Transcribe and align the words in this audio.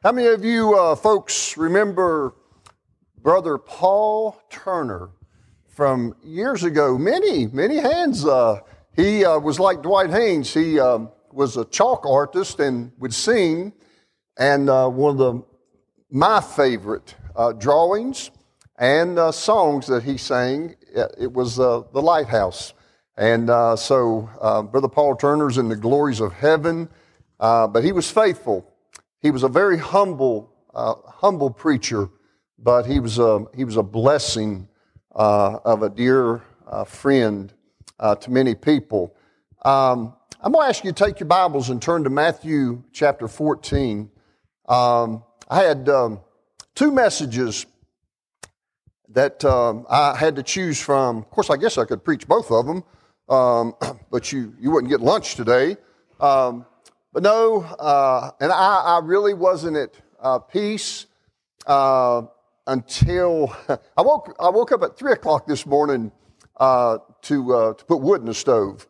How 0.00 0.12
many 0.12 0.28
of 0.28 0.44
you 0.44 0.78
uh, 0.78 0.94
folks 0.94 1.56
remember 1.56 2.32
Brother 3.20 3.58
Paul 3.58 4.40
Turner 4.48 5.10
from 5.66 6.14
years 6.22 6.62
ago? 6.62 6.96
Many, 6.96 7.48
many 7.48 7.78
hands. 7.78 8.24
Uh, 8.24 8.60
he 8.94 9.24
uh, 9.24 9.40
was 9.40 9.58
like 9.58 9.82
Dwight 9.82 10.10
Haynes. 10.10 10.54
He 10.54 10.78
um, 10.78 11.10
was 11.32 11.56
a 11.56 11.64
chalk 11.64 12.06
artist 12.06 12.60
and 12.60 12.92
would 13.00 13.12
sing. 13.12 13.72
And 14.36 14.70
uh, 14.70 14.88
one 14.88 15.10
of 15.10 15.18
the, 15.18 15.42
my 16.12 16.42
favorite 16.42 17.16
uh, 17.34 17.50
drawings 17.54 18.30
and 18.78 19.18
uh, 19.18 19.32
songs 19.32 19.88
that 19.88 20.04
he 20.04 20.16
sang, 20.16 20.76
it 21.18 21.32
was 21.32 21.56
The 21.56 21.82
Lighthouse. 21.92 22.72
And 23.16 23.48
so 23.80 24.30
Brother 24.70 24.86
Paul 24.86 25.16
Turner's 25.16 25.58
in 25.58 25.68
the 25.68 25.74
glories 25.74 26.20
of 26.20 26.34
heaven, 26.34 26.88
but 27.40 27.82
he 27.82 27.90
was 27.90 28.08
faithful 28.08 28.64
he 29.20 29.30
was 29.30 29.42
a 29.42 29.48
very 29.48 29.78
humble, 29.78 30.52
uh, 30.74 30.94
humble 31.06 31.50
preacher, 31.50 32.08
but 32.58 32.86
he 32.86 33.00
was 33.00 33.18
a, 33.18 33.44
he 33.54 33.64
was 33.64 33.76
a 33.76 33.82
blessing 33.82 34.68
uh, 35.14 35.58
of 35.64 35.82
a 35.82 35.90
dear 35.90 36.42
uh, 36.66 36.84
friend 36.84 37.52
uh, 37.98 38.14
to 38.16 38.30
many 38.30 38.54
people. 38.54 39.14
Um, 39.64 40.14
I'm 40.40 40.52
going 40.52 40.64
to 40.64 40.68
ask 40.68 40.84
you 40.84 40.92
to 40.92 41.04
take 41.04 41.18
your 41.18 41.26
Bibles 41.26 41.68
and 41.68 41.82
turn 41.82 42.04
to 42.04 42.10
Matthew 42.10 42.84
chapter 42.92 43.26
14. 43.26 44.08
Um, 44.68 45.24
I 45.48 45.62
had 45.62 45.88
um, 45.88 46.20
two 46.76 46.92
messages 46.92 47.66
that 49.08 49.44
um, 49.44 49.84
I 49.90 50.16
had 50.16 50.36
to 50.36 50.44
choose 50.44 50.80
from. 50.80 51.18
Of 51.18 51.30
course, 51.30 51.50
I 51.50 51.56
guess 51.56 51.76
I 51.76 51.84
could 51.84 52.04
preach 52.04 52.28
both 52.28 52.52
of 52.52 52.66
them, 52.66 52.84
um, 53.28 53.74
but 54.12 54.30
you, 54.30 54.54
you 54.60 54.70
wouldn't 54.70 54.90
get 54.90 55.00
lunch 55.00 55.34
today. 55.34 55.76
Um, 56.20 56.66
but 57.18 57.24
no, 57.24 57.62
uh, 57.62 58.30
and 58.38 58.52
I, 58.52 58.82
I, 58.84 59.00
really 59.02 59.34
wasn't 59.34 59.76
at 59.76 59.90
uh, 60.20 60.38
peace 60.38 61.06
uh, 61.66 62.22
until 62.68 63.56
I 63.96 64.02
woke. 64.02 64.36
I 64.38 64.50
woke 64.50 64.70
up 64.70 64.84
at 64.84 64.96
three 64.96 65.10
o'clock 65.10 65.44
this 65.44 65.66
morning 65.66 66.12
uh, 66.58 66.98
to 67.22 67.54
uh, 67.54 67.74
to 67.74 67.84
put 67.86 68.00
wood 68.02 68.20
in 68.20 68.26
the 68.26 68.34
stove, 68.34 68.86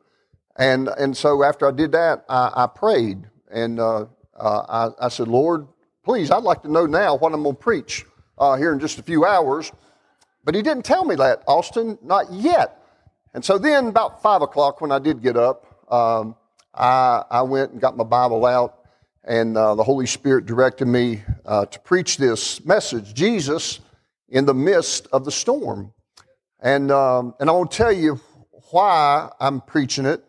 and 0.57 0.89
and 0.89 1.17
so 1.17 1.43
after 1.43 1.67
I 1.67 1.71
did 1.71 1.93
that, 1.93 2.27
I, 2.29 2.53
I 2.55 2.67
prayed 2.67 3.25
and 3.51 3.81
uh, 3.81 4.05
I, 4.39 4.91
I, 5.01 5.09
said, 5.09 5.29
Lord, 5.29 5.67
please, 6.05 6.31
I'd 6.31 6.43
like 6.43 6.61
to 6.65 6.71
know 6.71 6.85
now 6.85 7.17
what 7.17 7.33
I'm 7.33 7.45
going 7.45 7.57
to 7.57 7.63
preach 7.63 8.05
here 8.39 8.75
in 8.75 8.79
just 8.79 8.99
a 8.99 9.03
few 9.03 9.25
hours. 9.25 9.73
But 10.45 10.55
He 10.55 10.61
didn't 10.61 10.85
tell 10.85 11.07
me 11.07 11.15
that, 11.15 11.45
Austin, 11.47 11.97
not 12.03 12.31
yet. 12.31 12.79
And 13.33 13.43
so 13.43 13.57
then, 13.57 13.87
about 13.87 14.21
five 14.21 14.43
o'clock, 14.43 14.83
when 14.83 14.93
I 14.93 14.99
did 14.99 15.23
get 15.23 15.39
up. 15.39 15.65
Um, 15.91 16.37
I, 16.79 17.25
I 17.29 17.43
went 17.43 17.73
and 17.73 17.81
got 17.81 17.97
my 17.97 18.05
Bible 18.05 18.47
out, 18.47 18.85
and 19.25 19.57
uh, 19.57 19.75
the 19.75 19.83
Holy 19.83 20.07
Spirit 20.07 20.47
directed 20.47 20.87
me 20.87 21.23
uh, 21.45 21.67
to 21.67 21.81
preach 21.81 22.19
this 22.19 22.65
message 22.65 23.13
Jesus 23.15 23.81
in 24.29 24.47
the 24.47 24.55
midst 24.55 25.09
of 25.13 25.25
the 25.25 25.33
storm. 25.33 25.93
And, 26.61 26.93
um, 26.93 27.35
and 27.41 27.51
I 27.51 27.53
to 27.53 27.69
tell 27.69 27.93
you 27.93 28.21
why 28.71 29.29
I'm 29.41 29.61
preaching 29.61 30.07
it. 30.07 30.25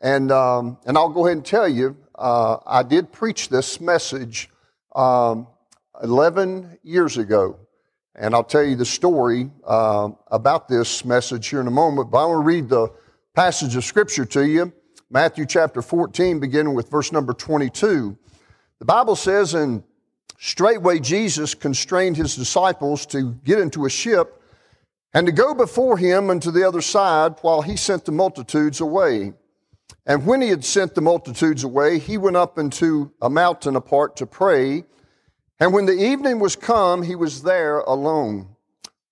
And, 0.00 0.30
um, 0.30 0.78
and 0.86 0.96
I'll 0.96 1.10
go 1.10 1.26
ahead 1.26 1.38
and 1.38 1.46
tell 1.46 1.68
you, 1.68 1.96
uh, 2.14 2.58
I 2.64 2.82
did 2.84 3.10
preach 3.10 3.48
this 3.48 3.80
message 3.80 4.48
um, 4.94 5.48
11 6.02 6.78
years 6.84 7.18
ago. 7.18 7.58
And 8.14 8.34
I'll 8.34 8.44
tell 8.44 8.64
you 8.64 8.76
the 8.76 8.84
story 8.84 9.50
uh, 9.64 10.10
about 10.28 10.68
this 10.68 11.04
message 11.04 11.48
here 11.48 11.60
in 11.60 11.66
a 11.66 11.72
moment. 11.72 12.10
But 12.10 12.22
I 12.22 12.26
want 12.26 12.42
to 12.42 12.46
read 12.46 12.68
the 12.68 12.92
passage 13.34 13.76
of 13.76 13.84
Scripture 13.84 14.24
to 14.26 14.46
you. 14.46 14.72
Matthew 15.12 15.44
chapter 15.44 15.82
14, 15.82 16.38
beginning 16.38 16.72
with 16.72 16.88
verse 16.88 17.10
number 17.10 17.32
22. 17.32 18.16
The 18.78 18.84
Bible 18.84 19.16
says, 19.16 19.54
And 19.54 19.82
straightway 20.38 21.00
Jesus 21.00 21.52
constrained 21.52 22.16
his 22.16 22.36
disciples 22.36 23.06
to 23.06 23.32
get 23.42 23.58
into 23.58 23.86
a 23.86 23.90
ship 23.90 24.40
and 25.12 25.26
to 25.26 25.32
go 25.32 25.52
before 25.52 25.98
him 25.98 26.30
unto 26.30 26.52
the 26.52 26.62
other 26.62 26.80
side 26.80 27.34
while 27.40 27.60
he 27.60 27.76
sent 27.76 28.04
the 28.04 28.12
multitudes 28.12 28.80
away. 28.80 29.32
And 30.06 30.26
when 30.26 30.40
he 30.40 30.48
had 30.48 30.64
sent 30.64 30.94
the 30.94 31.00
multitudes 31.00 31.64
away, 31.64 31.98
he 31.98 32.16
went 32.16 32.36
up 32.36 32.56
into 32.56 33.10
a 33.20 33.28
mountain 33.28 33.74
apart 33.74 34.14
to 34.18 34.26
pray. 34.26 34.84
And 35.58 35.72
when 35.72 35.86
the 35.86 36.00
evening 36.00 36.38
was 36.38 36.54
come, 36.54 37.02
he 37.02 37.16
was 37.16 37.42
there 37.42 37.80
alone. 37.80 38.54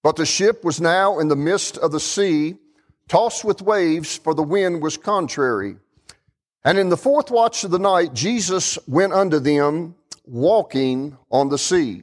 But 0.04 0.14
the 0.14 0.26
ship 0.26 0.62
was 0.62 0.80
now 0.80 1.18
in 1.18 1.26
the 1.26 1.34
midst 1.34 1.76
of 1.76 1.90
the 1.90 1.98
sea, 1.98 2.54
tossed 3.08 3.44
with 3.44 3.62
waves, 3.62 4.16
for 4.16 4.32
the 4.32 4.44
wind 4.44 4.80
was 4.80 4.96
contrary. 4.96 5.74
And 6.64 6.78
in 6.78 6.88
the 6.88 6.96
fourth 6.96 7.30
watch 7.30 7.64
of 7.64 7.70
the 7.70 7.78
night, 7.78 8.14
Jesus 8.14 8.78
went 8.86 9.12
unto 9.12 9.38
them 9.38 9.94
walking 10.24 11.16
on 11.30 11.48
the 11.48 11.58
sea. 11.58 12.02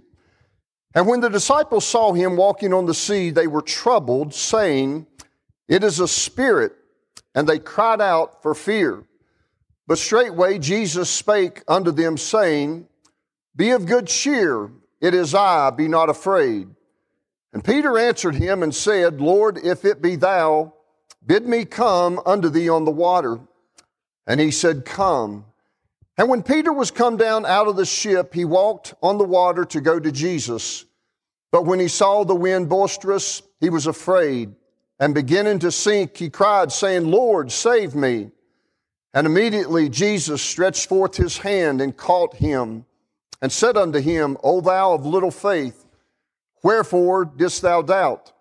And 0.94 1.08
when 1.08 1.20
the 1.20 1.30
disciples 1.30 1.86
saw 1.86 2.14
him 2.14 2.38
walking 2.38 2.74
on 2.74 2.86
the 2.86 2.94
sea, 2.94 3.30
they 3.30 3.48
were 3.48 3.62
troubled, 3.62 4.34
saying, 4.34 5.08
It 5.68 5.84
is 5.84 6.00
a 6.00 6.08
spirit. 6.08 6.74
And 7.36 7.48
they 7.48 7.60
cried 7.60 8.00
out 8.00 8.42
for 8.42 8.56
fear. 8.56 9.04
But 9.88 9.98
straightway 9.98 10.58
Jesus 10.58 11.10
spake 11.10 11.64
unto 11.68 11.92
them, 11.92 12.18
saying, 12.18 12.88
Be 13.56 13.72
of 13.72 13.86
good 13.86 14.08
cheer, 14.08 14.72
it 15.02 15.14
is 15.14 15.36
I, 15.36 15.70
be 15.70 15.90
not 15.90 16.10
afraid. 16.10 16.70
And 17.54 17.64
Peter 17.64 17.98
answered 17.98 18.36
him 18.36 18.64
and 18.64 18.74
said, 18.74 19.22
Lord, 19.22 19.58
if 19.58 19.86
it 19.86 20.02
be 20.02 20.16
thou, 20.16 20.74
bid 21.26 21.46
me 21.46 21.66
come 21.66 22.22
unto 22.26 22.50
thee 22.50 22.70
on 22.70 22.86
the 22.86 22.92
water. 22.92 23.40
And 24.28 24.40
he 24.40 24.52
said, 24.52 24.86
Come. 24.86 25.46
And 26.18 26.30
when 26.30 26.44
Peter 26.44 26.72
was 26.72 26.92
come 26.92 27.18
down 27.18 27.46
out 27.46 27.68
of 27.68 27.76
the 27.76 27.86
ship, 27.86 28.34
he 28.34 28.46
walked 28.46 28.94
on 29.04 29.18
the 29.18 29.26
water 29.26 29.66
to 29.66 29.82
go 29.82 30.00
to 30.00 30.12
Jesus. 30.12 30.86
But 31.52 31.66
when 31.66 31.80
he 31.80 31.88
saw 31.88 32.24
the 32.24 32.36
wind 32.36 32.70
boisterous, 32.70 33.42
he 33.60 33.70
was 33.70 33.88
afraid. 33.88 34.56
And 35.00 35.14
beginning 35.14 35.60
to 35.60 35.72
sink, 35.72 36.16
he 36.16 36.30
cried, 36.30 36.72
saying, 36.72 37.06
Lord, 37.06 37.52
save 37.52 37.96
me. 37.96 38.32
And 39.14 39.28
immediately 39.28 39.90
Jesus 39.90 40.42
stretched 40.42 40.88
forth 40.88 41.16
his 41.16 41.38
hand 41.38 41.82
and 41.82 41.96
caught 41.96 42.36
him 42.36 42.86
and 43.42 43.52
said 43.52 43.78
unto 43.78 44.00
him, 44.00 44.38
O 44.44 44.62
thou 44.62 44.94
of 44.94 45.06
little 45.06 45.32
faith, 45.32 45.86
wherefore 46.64 47.26
didst 47.26 47.62
thou 47.62 47.82
doubt? 47.82 48.34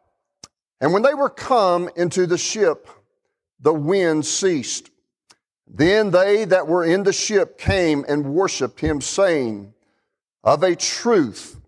And 0.80 0.92
when 0.92 1.02
they 1.02 1.14
were 1.14 1.30
come 1.30 1.88
into 1.96 2.26
the 2.26 2.38
ship, 2.38 2.88
the 3.60 3.72
wind 3.72 4.26
ceased. 4.26 4.90
Then 5.66 6.10
they 6.10 6.44
that 6.44 6.66
were 6.66 6.84
in 6.84 7.02
the 7.02 7.12
ship 7.12 7.58
came 7.58 8.04
and 8.08 8.34
worshiped 8.34 8.80
him, 8.80 9.00
saying, 9.00 9.74
Of 10.42 10.62
a 10.62 10.76
truth, 10.76 11.60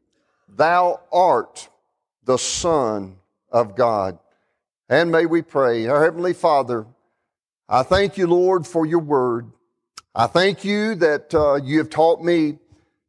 thou 0.48 1.00
art 1.12 1.68
the 2.24 2.36
Son 2.36 3.16
of 3.50 3.76
God. 3.76 4.18
And 4.88 5.10
may 5.10 5.26
we 5.26 5.42
pray, 5.42 5.86
our 5.86 6.02
Heavenly 6.04 6.34
Father, 6.34 6.86
I 7.68 7.82
thank 7.82 8.16
you, 8.16 8.26
Lord, 8.26 8.66
for 8.66 8.86
your 8.86 9.00
word. 9.00 9.50
I 10.14 10.26
thank 10.26 10.64
you 10.64 10.94
that 10.96 11.34
uh, 11.34 11.56
you 11.56 11.78
have 11.78 11.90
taught 11.90 12.22
me 12.22 12.58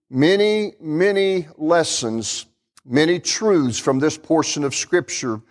many, 0.10 0.74
many 0.80 1.48
lessons, 1.58 2.48
many 2.86 3.20
truths 3.20 3.78
from 3.78 4.00
this 4.00 4.18
portion 4.18 4.64
of 4.64 4.74
Scripture. 4.74 5.42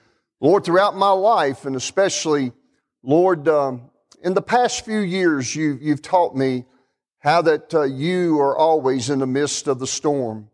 Lord, 0.41 0.64
throughout 0.64 0.97
my 0.97 1.10
life, 1.10 1.64
and 1.64 1.76
especially, 1.76 2.53
Lord, 3.03 3.47
um, 3.48 3.91
in 4.26 4.34
the 4.34 4.42
past 4.42 4.84
few 4.84 4.98
years, 4.98 5.54
you, 5.54 5.78
you've 5.81 6.03
taught 6.03 6.34
me 6.34 6.64
how 7.20 7.42
that 7.42 7.72
uh, 7.72 7.84
you 7.84 8.41
are 8.41 8.59
always 8.59 9.09
in 9.09 9.20
the 9.20 9.26
midst 9.26 9.69
of 9.69 9.78
the 9.78 9.87
storm. 9.87 10.50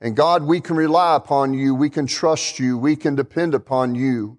And 0.00 0.14
God, 0.14 0.44
we 0.44 0.60
can 0.60 0.76
rely 0.76 1.16
upon 1.16 1.52
you. 1.52 1.74
We 1.74 1.90
can 1.90 2.06
trust 2.06 2.60
you. 2.60 2.78
We 2.78 2.94
can 2.94 3.16
depend 3.16 3.52
upon 3.52 3.96
you. 3.96 4.38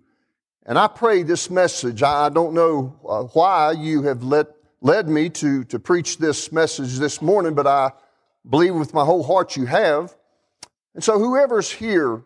And 0.65 0.79
I 0.79 0.87
pray 0.87 1.23
this 1.23 1.49
message, 1.49 2.01
I 2.01 2.29
don't 2.29 2.53
know 2.53 2.97
uh, 3.05 3.23
why 3.33 3.73
you 3.73 4.03
have 4.03 4.23
led, 4.23 4.47
led 4.79 5.09
me 5.09 5.29
to, 5.31 5.65
to 5.65 5.77
preach 5.77 6.17
this 6.17 6.53
message 6.53 6.97
this 6.97 7.21
morning, 7.21 7.53
but 7.53 7.67
I 7.67 7.91
believe 8.49 8.73
with 8.73 8.93
my 8.93 9.03
whole 9.03 9.23
heart 9.23 9.57
you 9.57 9.65
have. 9.65 10.15
And 10.95 11.03
so 11.03 11.19
whoever's 11.19 11.69
here 11.69 12.23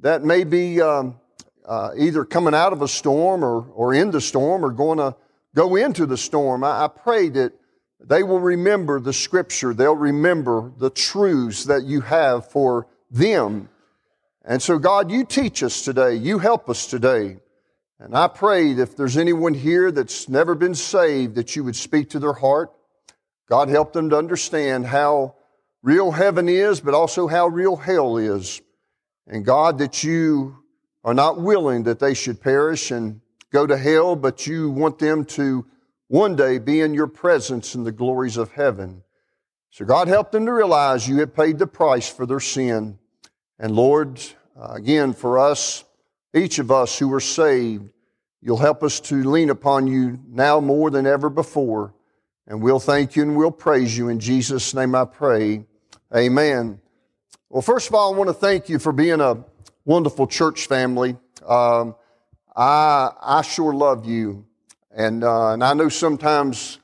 that 0.00 0.22
may 0.22 0.44
be 0.44 0.82
um, 0.82 1.18
uh, 1.64 1.92
either 1.96 2.26
coming 2.26 2.54
out 2.54 2.74
of 2.74 2.82
a 2.82 2.88
storm 2.88 3.42
or, 3.42 3.62
or 3.70 3.94
in 3.94 4.10
the 4.10 4.20
storm 4.20 4.62
or 4.62 4.70
going 4.70 4.98
to 4.98 5.16
go 5.58 5.74
into 5.74 6.06
the 6.06 6.16
storm, 6.16 6.62
I, 6.62 6.84
I 6.84 6.88
pray 6.88 7.28
that 7.30 7.52
they 7.98 8.22
will 8.22 8.38
remember 8.38 9.00
the 9.00 9.12
scripture. 9.12 9.74
They'll 9.74 9.96
remember 9.96 10.72
the 10.78 10.88
truths 10.88 11.64
that 11.64 11.82
you 11.82 12.00
have 12.02 12.48
for 12.48 12.86
them. 13.10 13.68
And 14.44 14.62
so, 14.62 14.78
God, 14.78 15.10
you 15.10 15.24
teach 15.24 15.64
us 15.64 15.82
today. 15.82 16.14
You 16.14 16.38
help 16.38 16.70
us 16.70 16.86
today. 16.86 17.38
And 17.98 18.16
I 18.16 18.28
pray 18.28 18.72
that 18.74 18.82
if 18.82 18.96
there's 18.96 19.16
anyone 19.16 19.52
here 19.52 19.90
that's 19.90 20.28
never 20.28 20.54
been 20.54 20.76
saved, 20.76 21.34
that 21.34 21.56
you 21.56 21.64
would 21.64 21.74
speak 21.74 22.10
to 22.10 22.20
their 22.20 22.34
heart. 22.34 22.70
God, 23.48 23.68
help 23.68 23.92
them 23.92 24.10
to 24.10 24.16
understand 24.16 24.86
how 24.86 25.34
real 25.82 26.12
heaven 26.12 26.48
is, 26.48 26.80
but 26.80 26.94
also 26.94 27.26
how 27.26 27.48
real 27.48 27.74
hell 27.74 28.16
is. 28.16 28.62
And 29.26 29.44
God, 29.44 29.78
that 29.78 30.04
you 30.04 30.58
are 31.02 31.14
not 31.14 31.40
willing 31.40 31.82
that 31.82 31.98
they 31.98 32.14
should 32.14 32.40
perish 32.40 32.92
and 32.92 33.20
go 33.52 33.66
to 33.66 33.76
hell, 33.76 34.16
but 34.16 34.46
you 34.46 34.70
want 34.70 34.98
them 34.98 35.24
to 35.24 35.66
one 36.08 36.36
day 36.36 36.58
be 36.58 36.80
in 36.80 36.94
your 36.94 37.06
presence 37.06 37.74
in 37.74 37.84
the 37.84 37.92
glories 37.92 38.36
of 38.36 38.52
heaven. 38.52 39.02
So 39.70 39.84
God 39.84 40.08
helped 40.08 40.32
them 40.32 40.46
to 40.46 40.52
realize 40.52 41.08
you 41.08 41.18
had 41.18 41.34
paid 41.34 41.58
the 41.58 41.66
price 41.66 42.08
for 42.08 42.26
their 42.26 42.40
sin. 42.40 42.98
And 43.58 43.76
Lord, 43.76 44.20
uh, 44.58 44.72
again, 44.72 45.12
for 45.12 45.38
us, 45.38 45.84
each 46.34 46.58
of 46.58 46.70
us 46.70 46.98
who 46.98 47.12
are 47.12 47.20
saved, 47.20 47.90
you'll 48.40 48.56
help 48.56 48.82
us 48.82 49.00
to 49.00 49.22
lean 49.22 49.50
upon 49.50 49.86
you 49.86 50.18
now 50.26 50.60
more 50.60 50.90
than 50.90 51.06
ever 51.06 51.28
before. 51.28 51.94
And 52.46 52.62
we'll 52.62 52.80
thank 52.80 53.14
you 53.14 53.22
and 53.22 53.36
we'll 53.36 53.50
praise 53.50 53.96
you. 53.96 54.08
In 54.08 54.20
Jesus' 54.20 54.72
name 54.72 54.94
I 54.94 55.04
pray. 55.04 55.66
Amen. 56.14 56.80
Well, 57.50 57.62
first 57.62 57.88
of 57.88 57.94
all, 57.94 58.14
I 58.14 58.16
want 58.16 58.28
to 58.28 58.34
thank 58.34 58.68
you 58.68 58.78
for 58.78 58.92
being 58.92 59.20
a 59.20 59.44
wonderful 59.84 60.26
church 60.26 60.66
family. 60.66 61.16
Um, 61.46 61.94
I, 62.58 63.12
I 63.22 63.42
sure 63.42 63.72
love 63.72 64.04
you. 64.04 64.44
And, 64.90 65.22
uh, 65.22 65.52
and 65.52 65.62
I 65.62 65.74
know 65.74 65.88
sometimes, 65.88 66.80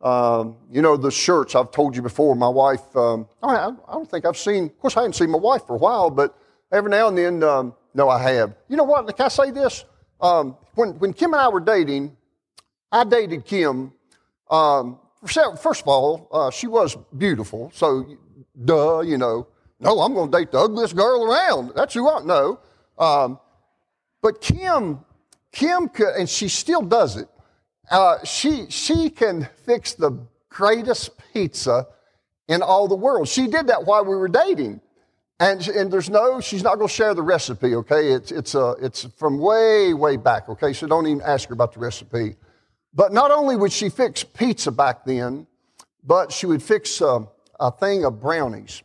um, 0.00 0.56
you 0.70 0.82
know, 0.82 0.96
the 0.96 1.10
shirts, 1.10 1.56
I've 1.56 1.72
told 1.72 1.96
you 1.96 2.02
before, 2.02 2.36
my 2.36 2.48
wife, 2.48 2.94
um, 2.94 3.26
I, 3.42 3.56
I, 3.56 3.72
don't 3.92 4.08
think 4.08 4.24
I've 4.24 4.36
seen, 4.36 4.66
of 4.66 4.78
course, 4.78 4.96
I 4.96 5.00
haven't 5.00 5.14
seen 5.14 5.30
my 5.30 5.38
wife 5.38 5.66
for 5.66 5.74
a 5.74 5.78
while, 5.78 6.10
but 6.10 6.38
every 6.70 6.90
now 6.90 7.08
and 7.08 7.18
then, 7.18 7.42
um, 7.42 7.74
no, 7.92 8.08
I 8.08 8.22
have. 8.22 8.54
You 8.68 8.76
know 8.76 8.84
what? 8.84 9.04
Can 9.16 9.26
I 9.26 9.28
say 9.28 9.50
this? 9.50 9.84
Um, 10.20 10.56
when, 10.76 10.90
when 11.00 11.12
Kim 11.12 11.32
and 11.32 11.40
I 11.40 11.48
were 11.48 11.60
dating, 11.60 12.16
I 12.92 13.02
dated 13.02 13.44
Kim. 13.44 13.92
Um, 14.48 15.00
first 15.26 15.82
of 15.82 15.88
all, 15.88 16.28
uh, 16.30 16.50
she 16.52 16.68
was 16.68 16.96
beautiful, 17.18 17.72
so 17.74 18.06
duh, 18.64 19.00
you 19.00 19.18
know. 19.18 19.48
No, 19.80 20.00
I'm 20.00 20.14
going 20.14 20.30
to 20.30 20.38
date 20.38 20.52
the 20.52 20.58
ugliest 20.60 20.94
girl 20.94 21.24
around. 21.24 21.72
That's 21.74 21.94
who 21.94 22.08
I 22.08 22.22
know. 22.22 22.60
Um, 22.96 23.40
but 24.22 24.40
Kim, 24.40 25.00
Kim 25.56 25.88
could, 25.88 26.14
and 26.18 26.28
she 26.28 26.48
still 26.48 26.82
does 26.82 27.16
it. 27.16 27.28
Uh, 27.90 28.22
she 28.24 28.66
she 28.68 29.08
can 29.08 29.48
fix 29.64 29.94
the 29.94 30.10
greatest 30.50 31.10
pizza 31.32 31.86
in 32.46 32.60
all 32.60 32.88
the 32.88 32.94
world. 32.94 33.26
She 33.26 33.46
did 33.46 33.68
that 33.68 33.86
while 33.86 34.04
we 34.04 34.14
were 34.16 34.28
dating. 34.28 34.82
And, 35.38 35.66
and 35.68 35.92
there's 35.92 36.08
no, 36.08 36.40
she's 36.40 36.62
not 36.62 36.76
going 36.76 36.88
to 36.88 36.94
share 36.94 37.14
the 37.14 37.22
recipe, 37.22 37.74
okay? 37.74 38.12
It's, 38.12 38.32
it's, 38.32 38.54
a, 38.54 38.74
it's 38.80 39.04
from 39.18 39.38
way, 39.38 39.92
way 39.92 40.16
back, 40.16 40.48
okay? 40.48 40.72
So 40.72 40.86
don't 40.86 41.06
even 41.06 41.20
ask 41.20 41.48
her 41.48 41.52
about 41.52 41.74
the 41.74 41.80
recipe. 41.80 42.36
But 42.94 43.12
not 43.12 43.30
only 43.30 43.54
would 43.54 43.72
she 43.72 43.90
fix 43.90 44.24
pizza 44.24 44.72
back 44.72 45.04
then, 45.04 45.46
but 46.02 46.32
she 46.32 46.46
would 46.46 46.62
fix 46.62 47.02
uh, 47.02 47.20
a 47.60 47.70
thing 47.70 48.06
of 48.06 48.18
brownies. 48.18 48.82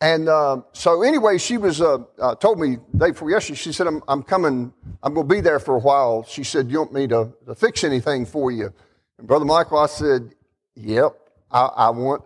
And 0.00 0.28
uh, 0.28 0.62
so 0.72 1.02
anyway, 1.02 1.38
she 1.38 1.56
was 1.56 1.80
uh, 1.80 1.98
uh, 2.20 2.34
told 2.34 2.60
me 2.60 2.76
day 2.96 3.10
before 3.12 3.30
yesterday. 3.30 3.56
She 3.56 3.72
said, 3.72 3.86
"I'm, 3.86 4.02
I'm 4.08 4.22
coming. 4.22 4.72
I'm 5.02 5.14
going 5.14 5.26
to 5.26 5.34
be 5.34 5.40
there 5.40 5.58
for 5.58 5.76
a 5.76 5.80
while." 5.80 6.22
She 6.24 6.44
said, 6.44 6.70
"You 6.70 6.80
want 6.80 6.92
me 6.92 7.06
to, 7.08 7.32
to 7.46 7.54
fix 7.54 7.82
anything 7.82 8.26
for 8.26 8.50
you?" 8.50 8.72
And 9.18 9.26
brother 9.26 9.46
Michael, 9.46 9.78
I 9.78 9.86
said, 9.86 10.34
"Yep. 10.74 11.16
I, 11.50 11.60
I 11.64 11.90
want 11.90 12.22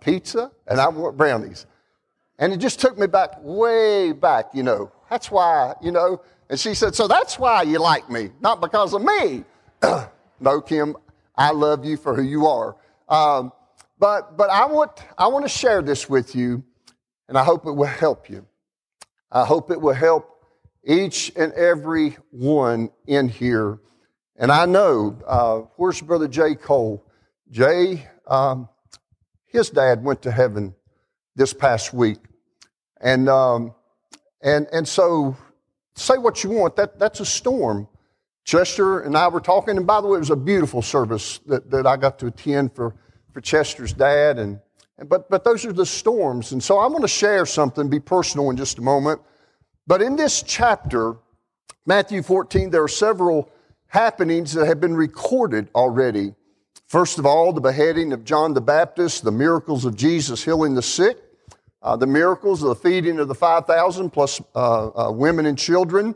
pizza 0.00 0.50
and 0.66 0.80
I 0.80 0.88
want 0.88 1.16
brownies." 1.16 1.66
And 2.38 2.52
it 2.52 2.58
just 2.58 2.80
took 2.80 2.98
me 2.98 3.06
back, 3.06 3.30
way 3.40 4.12
back, 4.12 4.50
you 4.52 4.62
know. 4.62 4.92
That's 5.08 5.30
why, 5.30 5.74
you 5.82 5.90
know. 5.90 6.20
And 6.50 6.58
she 6.60 6.74
said, 6.74 6.94
So 6.94 7.08
that's 7.08 7.38
why 7.38 7.62
you 7.62 7.78
like 7.78 8.10
me, 8.10 8.30
not 8.40 8.60
because 8.60 8.92
of 8.94 9.02
me. 9.02 9.44
no, 10.40 10.60
Kim, 10.60 10.96
I 11.34 11.50
love 11.52 11.84
you 11.84 11.96
for 11.96 12.14
who 12.14 12.22
you 12.22 12.46
are. 12.46 12.76
Um, 13.08 13.52
but 13.98 14.36
but 14.36 14.50
I 14.50 14.66
want, 14.66 15.02
I 15.16 15.28
want 15.28 15.44
to 15.44 15.48
share 15.48 15.80
this 15.80 16.08
with 16.08 16.34
you, 16.34 16.62
and 17.28 17.36
I 17.36 17.44
hope 17.44 17.66
it 17.66 17.72
will 17.72 17.86
help 17.86 18.30
you. 18.30 18.46
I 19.30 19.44
hope 19.44 19.70
it 19.70 19.80
will 19.80 19.94
help 19.94 20.44
each 20.84 21.32
and 21.36 21.52
every 21.52 22.16
one 22.30 22.90
in 23.06 23.28
here. 23.28 23.80
And 24.36 24.52
I 24.52 24.66
know, 24.66 25.18
uh, 25.26 25.58
where's 25.76 26.00
Brother 26.00 26.28
Jay 26.28 26.54
Cole? 26.54 27.04
Jay, 27.50 28.06
um, 28.26 28.68
his 29.46 29.70
dad 29.70 30.04
went 30.04 30.22
to 30.22 30.30
heaven 30.30 30.74
this 31.34 31.52
past 31.52 31.92
week. 31.92 32.18
And, 33.00 33.28
um, 33.28 33.74
and, 34.40 34.66
and 34.72 34.86
so, 34.86 35.36
say 35.96 36.18
what 36.18 36.44
you 36.44 36.50
want, 36.50 36.76
that, 36.76 36.98
that's 36.98 37.20
a 37.20 37.26
storm. 37.26 37.88
Chester 38.44 39.00
and 39.00 39.16
I 39.16 39.26
were 39.28 39.40
talking, 39.40 39.76
and 39.76 39.86
by 39.86 40.00
the 40.00 40.06
way, 40.06 40.16
it 40.16 40.20
was 40.20 40.30
a 40.30 40.36
beautiful 40.36 40.82
service 40.82 41.40
that, 41.46 41.70
that 41.72 41.86
I 41.86 41.96
got 41.96 42.20
to 42.20 42.26
attend 42.26 42.74
for, 42.74 42.94
for 43.32 43.40
Chester's 43.40 43.92
dad. 43.92 44.38
And, 44.38 44.60
but, 45.04 45.28
but 45.28 45.44
those 45.44 45.64
are 45.66 45.72
the 45.72 45.86
storms. 45.86 46.52
And 46.52 46.62
so 46.62 46.78
I'm 46.78 46.90
going 46.90 47.02
to 47.02 47.08
share 47.08 47.44
something, 47.46 47.88
be 47.88 48.00
personal 48.00 48.50
in 48.50 48.56
just 48.56 48.78
a 48.78 48.82
moment. 48.82 49.20
But 49.86 50.02
in 50.02 50.16
this 50.16 50.42
chapter, 50.42 51.16
Matthew 51.84 52.22
14, 52.22 52.70
there 52.70 52.82
are 52.82 52.88
several 52.88 53.50
happenings 53.88 54.52
that 54.54 54.66
have 54.66 54.80
been 54.80 54.96
recorded 54.96 55.68
already. 55.74 56.34
First 56.86 57.18
of 57.18 57.26
all, 57.26 57.52
the 57.52 57.60
beheading 57.60 58.12
of 58.12 58.24
John 58.24 58.54
the 58.54 58.60
Baptist, 58.60 59.24
the 59.24 59.32
miracles 59.32 59.84
of 59.84 59.96
Jesus 59.96 60.44
healing 60.44 60.74
the 60.74 60.82
sick, 60.82 61.18
uh, 61.82 61.96
the 61.96 62.06
miracles 62.06 62.62
of 62.62 62.70
the 62.70 62.74
feeding 62.74 63.18
of 63.18 63.28
the 63.28 63.34
5,000 63.34 64.10
plus 64.10 64.40
uh, 64.54 65.08
uh, 65.08 65.10
women 65.12 65.46
and 65.46 65.58
children. 65.58 66.14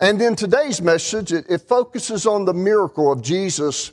And 0.00 0.20
then 0.20 0.34
today's 0.34 0.82
message, 0.82 1.32
it, 1.32 1.46
it, 1.48 1.62
focuses 1.62 2.26
on 2.26 2.44
the 2.44 2.54
miracle 2.54 3.12
of 3.12 3.22
Jesus 3.22 3.92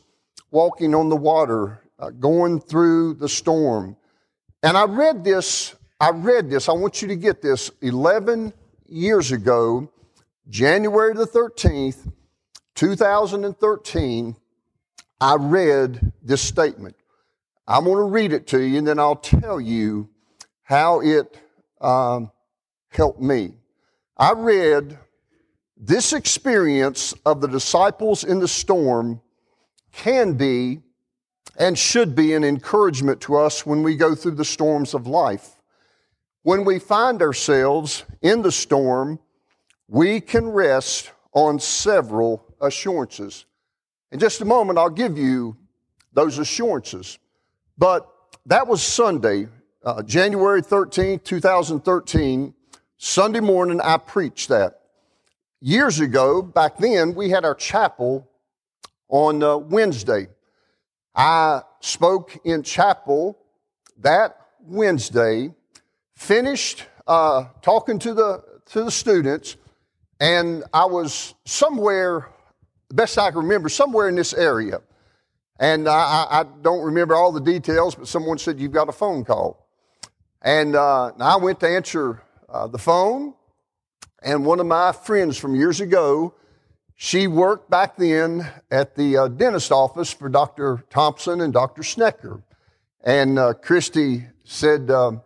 walking 0.52 0.96
on 0.96 1.10
the 1.10 1.16
water, 1.16 1.82
uh, 2.00 2.10
going 2.10 2.60
through 2.60 3.14
the 3.16 3.30
storm. 3.30 3.96
And 4.62 4.78
I 4.78 4.86
read 4.86 5.24
this, 5.24 5.76
I 6.00 6.10
read 6.10 6.50
this, 6.50 6.68
I 6.68 6.74
want 6.74 7.02
you 7.02 7.08
to 7.08 7.16
get 7.16 7.42
this 7.42 7.72
11 7.82 8.54
years 8.88 9.32
ago, 9.32 9.90
January 10.50 11.14
the 11.14 11.26
13th, 11.26 12.12
2013, 12.76 14.36
I 15.22 15.36
read 15.36 16.12
this 16.22 16.42
statement. 16.42 16.96
I'm 17.68 17.84
going 17.84 17.98
to 17.98 18.04
read 18.04 18.34
it 18.34 18.48
to 18.48 18.60
you 18.60 18.80
and 18.80 18.88
then 18.88 19.00
I'll 19.00 19.16
tell 19.16 19.62
you 19.62 20.10
how 20.64 21.02
it 21.02 21.38
um, 21.80 22.32
helped 22.90 23.22
me. 23.22 23.54
I 24.18 24.34
read 24.34 24.98
this 25.78 26.12
experience 26.12 27.14
of 27.26 27.40
the 27.40 27.48
disciples 27.48 28.26
in 28.26 28.40
the 28.40 28.48
storm 28.48 29.22
can 29.94 30.34
be 30.34 30.82
and 31.58 31.78
should 31.78 32.16
be 32.16 32.34
an 32.34 32.44
encouragement 32.44 33.22
to 33.22 33.36
us 33.36 33.66
when 33.66 33.84
we 33.84 33.96
go 33.96 34.16
through 34.16 34.36
the 34.36 34.46
storms 34.46 34.94
of 34.94 35.08
life. 35.08 35.56
When 36.44 36.64
we 36.64 36.80
find 36.80 37.22
ourselves 37.22 38.06
in 38.22 38.42
the 38.42 38.52
storm, 38.52 39.20
we 39.88 40.22
can 40.22 40.50
rest 40.50 41.12
on 41.34 41.60
several 41.60 42.46
assurances. 42.62 43.46
In 44.12 44.20
just 44.20 44.42
a 44.42 44.46
moment, 44.46 44.80
I'll 44.80 44.90
give 44.90 45.18
you 45.18 45.58
those 46.14 46.38
assurances. 46.40 47.20
But 47.78 48.10
that 48.46 48.68
was 48.68 48.82
Sunday 48.82 49.48
uh, 49.84 50.04
January 50.04 50.62
13th, 50.62 51.24
2013, 51.24 52.54
Sunday 52.98 53.40
morning, 53.40 53.80
I 53.82 53.98
preached 53.98 54.50
that. 54.50 54.82
Years 55.62 56.00
ago, 56.00 56.42
back 56.42 56.78
then, 56.78 57.16
we 57.16 57.30
had 57.30 57.46
our 57.46 57.56
chapel 57.56 58.30
on 59.08 59.42
uh, 59.42 59.58
Wednesday. 59.58 60.28
I 61.20 61.64
spoke 61.82 62.40
in 62.46 62.64
chapel 62.64 63.38
that 63.98 64.38
Wednesday, 64.62 65.54
finished 66.16 66.86
uh, 67.08 67.44
talking 67.62 68.00
to 68.00 68.14
the, 68.14 68.42
to 68.68 68.86
the 68.86 68.92
students, 68.92 69.58
and 70.22 70.64
I 70.74 70.86
was 70.86 71.36
somewhere, 71.44 72.30
the 72.88 72.96
best 72.96 73.18
I 73.18 73.32
can 73.32 73.42
remember, 73.42 73.68
somewhere 73.68 74.08
in 74.08 74.16
this 74.16 74.34
area. 74.34 74.80
And 75.60 75.90
I, 75.90 76.26
I, 76.30 76.46
don't 76.62 76.86
remember 76.86 77.16
all 77.16 77.34
the 77.34 77.42
details, 77.42 77.96
but 77.96 78.08
someone 78.08 78.38
said, 78.38 78.58
You've 78.58 78.72
got 78.72 78.88
a 78.88 78.94
phone 78.94 79.26
call. 79.26 79.68
And 80.42 80.74
uh, 80.78 81.12
I 81.20 81.36
went 81.36 81.60
to 81.60 81.68
answer 81.68 82.24
uh, 82.48 82.68
the 82.68 82.78
phone, 82.78 83.34
and 84.24 84.46
one 84.46 84.62
of 84.62 84.68
my 84.68 84.94
friends 84.94 85.38
from 85.38 85.54
years 85.54 85.82
ago, 85.82 86.34
she 87.02 87.28
worked 87.28 87.70
back 87.70 87.96
then 87.96 88.46
at 88.70 88.94
the 88.96 89.16
uh, 89.16 89.28
dentist 89.30 89.72
office 89.72 90.12
for 90.12 90.28
Dr. 90.28 90.84
Thompson 90.90 91.40
and 91.40 91.54
Dr. 91.54 91.82
Snecker. 91.82 92.44
And 93.02 93.40
uh, 93.40 93.54
Christy 93.54 94.26
said, 94.44 94.92
um, 94.92 95.22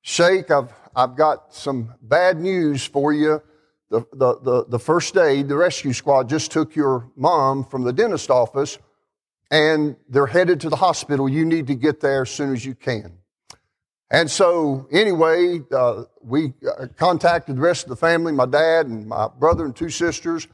Shake, 0.00 0.50
I've, 0.50 0.72
I've 0.96 1.14
got 1.14 1.52
some 1.52 1.92
bad 2.00 2.40
news 2.40 2.86
for 2.86 3.12
you. 3.12 3.42
The, 3.90 4.06
the, 4.14 4.38
the, 4.40 4.64
the 4.70 4.78
first 4.78 5.14
aid, 5.18 5.48
the 5.48 5.56
rescue 5.56 5.92
squad 5.92 6.30
just 6.30 6.50
took 6.50 6.74
your 6.74 7.10
mom 7.14 7.64
from 7.64 7.82
the 7.82 7.92
dentist 7.92 8.30
office 8.30 8.78
and 9.50 9.96
they're 10.08 10.26
headed 10.26 10.62
to 10.62 10.70
the 10.70 10.76
hospital. 10.76 11.28
You 11.28 11.44
need 11.44 11.66
to 11.66 11.74
get 11.74 12.00
there 12.00 12.22
as 12.22 12.30
soon 12.30 12.54
as 12.54 12.64
you 12.64 12.74
can. 12.74 13.18
And 14.10 14.30
so, 14.30 14.88
anyway, 14.90 15.60
uh, 15.72 16.04
we 16.22 16.54
uh, 16.66 16.86
contacted 16.96 17.56
the 17.56 17.60
rest 17.60 17.84
of 17.84 17.90
the 17.90 17.96
family, 17.96 18.32
my 18.32 18.46
dad 18.46 18.86
and 18.86 19.06
my 19.06 19.28
brother 19.28 19.66
and 19.66 19.76
two 19.76 19.90
sisters, 19.90 20.48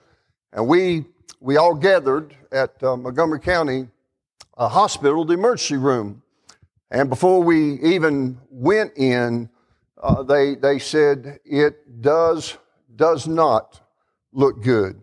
and 0.53 0.67
we, 0.67 1.05
we 1.41 1.57
all 1.57 1.75
gathered 1.75 2.35
at 2.51 2.83
uh, 2.83 2.97
Montgomery 2.97 3.41
County 3.41 3.89
Hospital, 4.57 5.25
the 5.25 5.35
emergency 5.35 5.77
room. 5.77 6.23
And 6.91 7.09
before 7.09 7.43
we 7.43 7.81
even 7.81 8.39
went 8.51 8.97
in, 8.97 9.51
uh, 10.03 10.23
they, 10.23 10.55
they 10.55 10.79
said, 10.79 11.39
it 11.45 12.01
does, 12.01 12.57
does 12.97 13.29
not 13.29 13.81
look 14.33 14.63
good. 14.63 15.03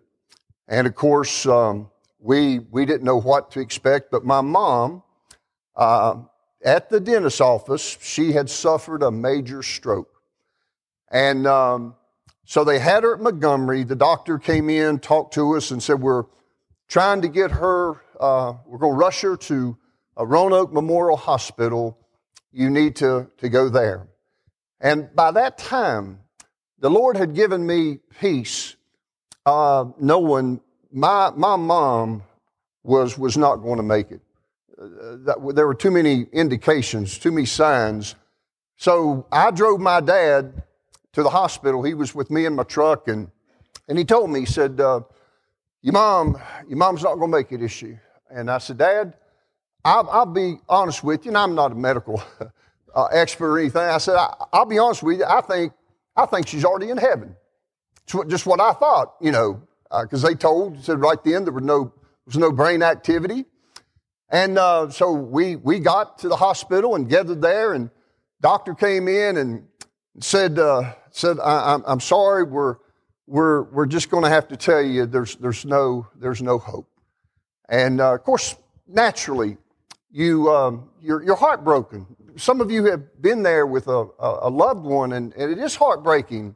And 0.68 0.88
of 0.88 0.96
course, 0.96 1.46
um, 1.46 1.90
we, 2.20 2.60
we 2.60 2.86
didn't 2.86 3.04
know 3.04 3.22
what 3.22 3.52
to 3.52 3.60
expect, 3.60 4.10
but 4.10 4.26
my 4.26 4.42
mom, 4.42 5.04
uh, 5.76 6.16
at 6.64 6.90
the 6.90 7.00
dentist's 7.00 7.40
office, 7.40 7.98
she 8.02 8.32
had 8.32 8.50
suffered 8.50 9.04
a 9.04 9.12
major 9.12 9.62
stroke. 9.62 10.10
And 11.12 11.46
um, 11.46 11.96
so 12.46 12.64
they 12.64 12.80
had 12.80 13.04
her 13.04 13.16
at 13.16 13.22
Montgomery. 13.22 13.84
The 13.84 13.96
doctor 13.96 14.38
came 14.38 14.70
in, 14.70 15.00
talked 15.00 15.34
to 15.34 15.56
us, 15.56 15.72
and 15.72 15.82
said, 15.82 16.00
We're 16.02 16.26
trying 16.88 17.22
to 17.24 17.28
get 17.28 17.52
her, 17.52 18.02
uh, 18.20 18.54
we're 18.66 18.78
going 18.78 18.94
to 18.94 18.98
rush 18.98 19.22
her 19.22 19.36
to 19.36 19.78
Roanoke 20.18 20.72
Memorial 20.72 21.18
Hospital. 21.18 21.98
You 22.52 22.70
need 22.70 22.96
to, 22.98 23.30
to 23.40 23.50
go 23.50 23.68
there. 23.68 24.08
And 24.80 25.14
by 25.16 25.32
that 25.32 25.58
time, 25.58 26.20
the 26.80 26.90
Lord 26.90 27.18
had 27.18 27.34
given 27.34 27.66
me 27.66 28.00
peace, 28.20 28.76
uh, 29.46 29.86
knowing 30.00 30.62
my, 30.92 31.32
my 31.36 31.56
mom 31.56 32.24
was, 32.84 33.18
was 33.18 33.38
not 33.38 33.58
going 33.58 33.78
to 33.78 33.84
make 33.84 34.12
it. 34.12 34.22
Uh, 34.80 35.18
that, 35.26 35.54
there 35.56 35.66
were 35.66 35.74
too 35.74 35.92
many 35.92 36.28
indications, 36.32 37.18
too 37.18 37.32
many 37.32 37.46
signs. 37.46 38.16
So 38.78 39.26
I 39.32 39.52
drove 39.52 39.80
my 39.80 40.02
dad 40.02 40.64
to 41.16 41.24
the 41.24 41.30
hospital. 41.30 41.82
He 41.82 41.94
was 41.94 42.14
with 42.14 42.30
me 42.30 42.46
in 42.46 42.56
my 42.56 42.64
truck, 42.64 43.08
and, 43.08 43.32
and 43.88 43.98
he 43.98 44.04
told 44.04 44.30
me, 44.30 44.42
he 44.42 44.46
said, 44.46 44.80
uh, 44.82 45.00
your 45.82 45.94
mom, 45.94 46.38
your 46.68 46.78
mom's 46.78 47.04
not 47.04 47.16
going 47.16 47.32
to 47.32 47.38
make 47.38 47.52
it, 47.54 47.62
is 47.62 47.72
she? 47.72 47.98
And 48.30 48.52
I 48.52 48.58
said, 48.58 48.78
Dad, 48.78 49.16
I'll, 49.86 50.10
I'll 50.10 50.26
be 50.26 50.58
honest 50.68 51.06
with 51.06 51.24
you, 51.26 51.32
and 51.32 51.38
I'm 51.38 51.56
not 51.56 51.72
a 51.72 51.76
medical 51.76 52.22
uh, 52.96 53.06
expert 53.06 53.50
or 53.50 53.60
anything. 53.60 53.82
I 53.82 53.98
said, 53.98 54.18
I, 54.18 54.60
will 54.60 54.66
be 54.66 54.78
honest 54.78 55.04
with 55.04 55.20
you. 55.20 55.26
I 55.26 55.40
think, 55.40 55.72
I 56.18 56.26
think 56.26 56.48
she's 56.48 56.66
already 56.66 56.90
in 56.90 56.98
heaven. 56.98 57.34
It's 58.04 58.14
what, 58.14 58.28
just 58.28 58.46
what 58.46 58.60
I 58.60 58.74
thought, 58.74 59.16
you 59.22 59.32
know, 59.32 59.62
because 60.02 60.26
uh, 60.26 60.28
they 60.28 60.36
told, 60.36 60.84
said 60.84 61.00
right 61.00 61.24
then 61.24 61.46
there 61.46 61.54
was 61.54 61.64
no, 61.64 61.94
was 62.26 62.38
no 62.38 62.52
brain 62.52 62.84
activity. 62.84 63.46
And 64.30 64.58
uh, 64.58 64.90
so 64.90 65.14
we, 65.14 65.56
we 65.56 65.80
got 65.80 66.18
to 66.20 66.28
the 66.28 66.36
hospital 66.36 66.96
and 66.96 67.08
gathered 67.08 67.42
there, 67.42 67.72
and 67.74 67.90
doctor 68.42 68.74
came 68.74 69.08
in 69.08 69.38
and 69.38 69.66
said, 70.20 70.60
uh, 70.60 70.94
said 71.16 71.40
I, 71.40 71.80
am 71.88 72.02
sorry, 72.02 72.44
we're, 72.44 72.76
we're, 73.26 73.64
we're 73.64 73.86
just 73.86 74.10
going 74.10 74.24
to 74.24 74.30
have 74.30 74.50
to 74.50 74.58
tell 74.58 74.82
you 74.82 75.06
there's, 75.06 75.38
there's, 75.38 75.66
no, 75.66 76.08
there's 76.16 76.42
no 76.42 76.58
hope. 76.58 76.90
And 77.70 78.02
uh, 78.02 78.16
of 78.16 78.24
course, 78.24 78.56
naturally, 78.86 79.58
you, 80.12 80.54
um, 80.54 80.90
you're, 81.02 81.24
you're 81.24 81.38
heartbroken. 81.38 82.06
Some 82.36 82.60
of 82.60 82.70
you 82.70 82.86
have 82.86 83.22
been 83.22 83.44
there 83.44 83.66
with 83.66 83.88
a, 83.88 84.08
a 84.20 84.50
loved 84.50 84.84
one, 84.84 85.14
and, 85.14 85.34
and 85.36 85.52
it 85.54 85.58
is 85.58 85.76
heartbreaking. 85.76 86.56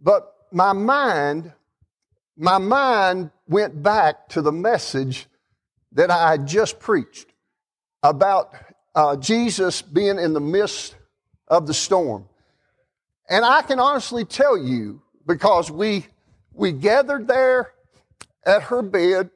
But 0.00 0.34
my 0.50 0.72
mind, 0.72 1.52
my 2.36 2.58
mind 2.58 3.30
went 3.46 3.84
back 3.84 4.28
to 4.30 4.42
the 4.42 4.52
message 4.52 5.26
that 5.92 6.10
I 6.10 6.32
had 6.32 6.46
just 6.48 6.80
preached 6.80 7.32
about 8.02 8.52
uh, 8.96 9.16
Jesus 9.16 9.80
being 9.80 10.18
in 10.18 10.32
the 10.32 10.40
midst 10.40 10.96
of 11.46 11.68
the 11.68 11.74
storm. 11.74 12.28
And 13.28 13.44
I 13.44 13.62
can 13.62 13.80
honestly 13.80 14.24
tell 14.24 14.56
you, 14.56 15.02
because 15.26 15.70
we, 15.70 16.06
we 16.52 16.72
gathered 16.72 17.26
there 17.26 17.72
at 18.44 18.62
her 18.64 18.82
bed, 18.82 19.30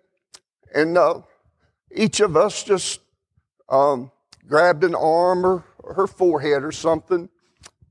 and 0.73 0.97
uh, 0.97 1.23
each 1.91 2.21
of 2.21 2.37
us 2.37 2.63
just 2.63 3.01
um, 3.69 4.13
grabbed 4.47 4.85
an 4.85 4.95
arm 4.95 5.45
or, 5.45 5.65
her 5.95 6.07
forehead 6.07 6.63
or 6.63 6.71
something. 6.71 7.29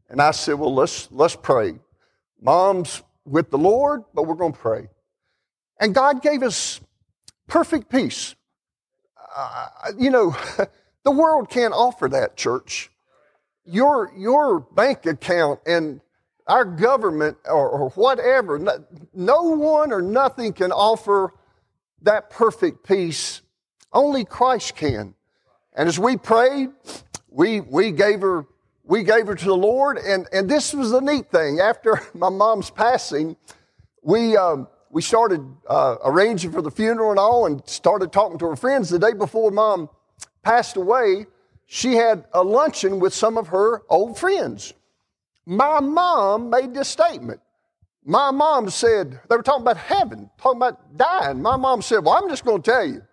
And 0.09 0.21
I 0.21 0.31
said, 0.31 0.53
Well, 0.53 0.73
let's, 0.73 1.09
let's 1.11 1.35
pray. 1.35 1.73
Mom's 2.41 3.03
with 3.25 3.51
the 3.51 3.57
Lord, 3.57 4.03
but 4.13 4.23
we're 4.23 4.35
going 4.35 4.53
to 4.53 4.57
pray. 4.57 4.87
And 5.81 5.93
God 5.93 6.21
gave 6.21 6.41
us 6.43 6.79
perfect 7.47 7.89
peace. 7.89 8.35
Uh, 9.35 9.67
you 9.97 10.09
know, 10.09 10.35
the 11.03 11.11
world 11.11 11.49
can't 11.49 11.73
offer 11.73 12.07
that, 12.07 12.37
church 12.37 12.89
your, 13.69 14.11
your 14.17 14.59
bank 14.59 15.05
account 15.05 15.59
and 15.65 16.01
our 16.47 16.65
government 16.65 17.37
or, 17.45 17.69
or 17.69 17.89
whatever, 17.91 18.57
no, 18.57 18.83
no 19.13 19.43
one 19.43 19.91
or 19.91 20.01
nothing 20.01 20.53
can 20.53 20.71
offer 20.71 21.33
that 22.01 22.29
perfect 22.29 22.85
peace. 22.87 23.41
Only 23.93 24.25
Christ 24.25 24.75
can. 24.75 25.13
And 25.73 25.87
as 25.87 25.99
we 25.99 26.17
prayed, 26.17 26.69
we, 27.29 27.61
we 27.61 27.91
gave 27.91 28.21
her 28.21 28.45
we 28.89 29.03
gave 29.03 29.27
her 29.27 29.35
to 29.35 29.45
the 29.45 29.55
Lord, 29.55 29.99
and, 29.99 30.27
and 30.33 30.49
this 30.49 30.73
was 30.73 30.89
the 30.89 30.99
neat 30.99 31.29
thing. 31.29 31.59
After 31.59 32.01
my 32.15 32.29
mom's 32.29 32.71
passing, 32.71 33.37
we, 34.01 34.35
um, 34.35 34.67
we 34.89 35.03
started 35.03 35.45
uh, 35.69 35.97
arranging 36.03 36.51
for 36.51 36.63
the 36.63 36.71
funeral 36.71 37.11
and 37.11 37.19
all, 37.19 37.45
and 37.45 37.61
started 37.67 38.11
talking 38.11 38.39
to 38.39 38.47
her 38.47 38.55
friends. 38.55 38.89
The 38.89 38.97
day 38.97 39.13
before 39.13 39.51
mom 39.51 39.89
passed 40.41 40.75
away, 40.75 41.27
she 41.71 41.93
had 41.93 42.25
a 42.33 42.41
luncheon 42.41 42.99
with 42.99 43.13
some 43.13 43.37
of 43.37 43.49
her 43.49 43.83
old 43.91 44.17
friends. 44.17 44.73
My 45.45 45.79
mom 45.79 46.49
made 46.49 46.73
this 46.73 46.87
statement. 46.87 47.41
My 48.03 48.31
mom 48.31 48.71
said, 48.71 49.19
they 49.29 49.35
were 49.35 49.43
talking 49.43 49.61
about 49.61 49.77
heaven, 49.77 50.31
talking 50.39 50.57
about 50.57 50.97
dying. 50.97 51.43
My 51.43 51.57
mom 51.57 51.83
said, 51.83 51.99
Well, 51.99 52.15
I'm 52.15 52.27
just 52.27 52.43
going 52.43 52.63
to 52.63 52.71
tell 52.71 52.87
you, 52.87 53.03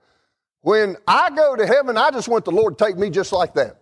when 0.63 0.97
I 1.07 1.29
go 1.37 1.55
to 1.55 1.67
heaven, 1.67 1.99
I 1.99 2.11
just 2.11 2.29
want 2.29 2.47
the 2.47 2.51
Lord 2.51 2.79
to 2.79 2.85
take 2.87 2.97
me 2.97 3.11
just 3.11 3.31
like 3.31 3.53
that. 3.55 3.77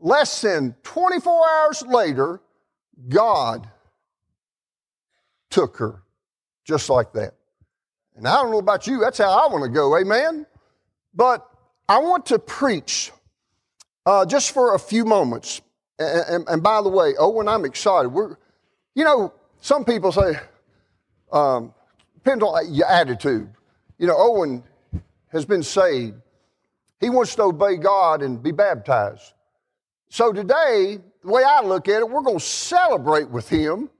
Less 0.00 0.42
than 0.42 0.76
24 0.82 1.48
hours 1.48 1.82
later, 1.86 2.42
God 3.08 3.70
took 5.48 5.78
her 5.78 6.02
just 6.66 6.90
like 6.90 7.14
that. 7.14 7.32
And 8.16 8.28
I 8.28 8.42
don't 8.42 8.50
know 8.50 8.58
about 8.58 8.86
you, 8.86 9.00
that's 9.00 9.16
how 9.16 9.30
I 9.30 9.50
want 9.50 9.64
to 9.64 9.70
go, 9.70 9.96
amen? 9.96 10.44
But 11.14 11.48
I 11.88 12.00
want 12.00 12.26
to 12.26 12.38
preach 12.38 13.12
uh, 14.06 14.24
just 14.24 14.52
for 14.52 14.74
a 14.74 14.78
few 14.78 15.04
moments. 15.04 15.60
And, 15.98 16.24
and, 16.28 16.48
and, 16.48 16.62
by 16.62 16.80
the 16.80 16.88
way, 16.88 17.14
Owen, 17.18 17.48
I'm 17.48 17.64
excited. 17.64 18.08
We're, 18.08 18.36
you 18.94 19.04
know, 19.04 19.32
some 19.60 19.84
people 19.84 20.12
say, 20.12 20.38
um, 21.32 21.74
depends 22.14 22.44
on 22.44 22.72
your 22.72 22.86
attitude. 22.86 23.50
You 23.98 24.06
know, 24.06 24.14
Owen 24.16 24.62
has 25.28 25.44
been 25.44 25.62
saved. 25.62 26.14
He 27.00 27.10
wants 27.10 27.34
to 27.36 27.42
obey 27.44 27.76
God 27.76 28.22
and 28.22 28.42
be 28.42 28.52
baptized. 28.52 29.32
So 30.08 30.32
today, 30.32 30.98
the 31.22 31.28
way 31.28 31.42
I 31.44 31.62
look 31.62 31.88
at 31.88 32.00
it, 32.00 32.08
we're 32.08 32.22
going 32.22 32.38
to 32.38 32.44
celebrate 32.44 33.28
with 33.28 33.48
him, 33.48 33.90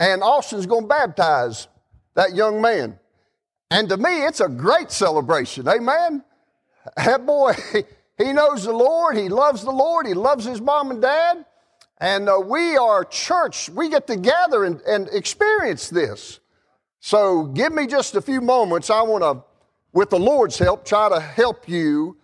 and 0.00 0.22
Austin's 0.22 0.66
going 0.66 0.82
to 0.82 0.88
baptize 0.88 1.68
that 2.14 2.34
young 2.34 2.60
man. 2.60 2.98
And 3.70 3.88
to 3.88 3.96
me, 3.96 4.24
it's 4.24 4.40
a 4.40 4.48
great 4.48 4.90
celebration. 4.90 5.68
Amen. 5.68 6.24
That 6.96 7.24
boy, 7.24 7.54
he 8.18 8.32
knows 8.32 8.64
the 8.64 8.72
Lord. 8.72 9.16
He 9.16 9.28
loves 9.28 9.62
the 9.62 9.70
Lord. 9.70 10.06
He 10.06 10.14
loves 10.14 10.44
his 10.44 10.60
mom 10.60 10.90
and 10.90 11.02
dad. 11.02 11.44
And 11.98 12.28
uh, 12.28 12.40
we 12.44 12.76
are 12.76 13.04
church. 13.04 13.68
We 13.70 13.88
get 13.88 14.06
together 14.06 14.64
and, 14.64 14.80
and 14.82 15.08
experience 15.12 15.88
this. 15.88 16.40
So 17.00 17.44
give 17.44 17.72
me 17.72 17.86
just 17.86 18.14
a 18.14 18.20
few 18.20 18.40
moments. 18.40 18.90
I 18.90 19.02
want 19.02 19.22
to, 19.22 19.44
with 19.92 20.10
the 20.10 20.18
Lord's 20.18 20.58
help, 20.58 20.84
try 20.84 21.08
to 21.08 21.20
help 21.20 21.68
you. 21.68 22.16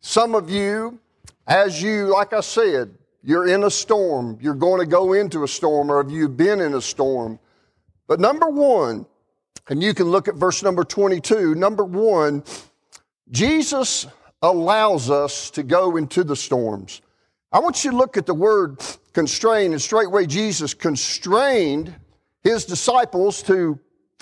Some 0.00 0.34
of 0.34 0.50
you, 0.50 0.98
as 1.46 1.82
you, 1.82 2.06
like 2.06 2.32
I 2.32 2.40
said, 2.40 2.94
you're 3.22 3.48
in 3.48 3.64
a 3.64 3.70
storm. 3.70 4.38
You're 4.40 4.54
going 4.54 4.80
to 4.80 4.86
go 4.86 5.12
into 5.12 5.44
a 5.44 5.48
storm, 5.48 5.90
or 5.90 6.02
have 6.02 6.10
you 6.10 6.28
been 6.28 6.60
in 6.60 6.74
a 6.74 6.80
storm? 6.80 7.38
But 8.08 8.20
number 8.20 8.48
one, 8.48 9.06
and 9.68 9.82
you 9.82 9.94
can 9.94 10.06
look 10.06 10.28
at 10.28 10.34
verse 10.34 10.62
number 10.62 10.82
22. 10.82 11.54
Number 11.54 11.84
one, 11.84 12.42
Jesus 13.30 14.06
allows 14.42 15.10
us 15.10 15.50
to 15.52 15.62
go 15.62 15.96
into 15.96 16.24
the 16.24 16.36
storms. 16.36 17.00
I 17.52 17.60
want 17.60 17.84
you 17.84 17.92
to 17.92 17.96
look 17.96 18.16
at 18.16 18.26
the 18.26 18.34
word 18.34 18.80
constrain, 19.12 19.72
and 19.72 19.80
straightway 19.80 20.26
Jesus 20.26 20.74
constrained 20.74 21.94
his 22.42 22.64
disciples 22.64 23.42
to 23.44 23.78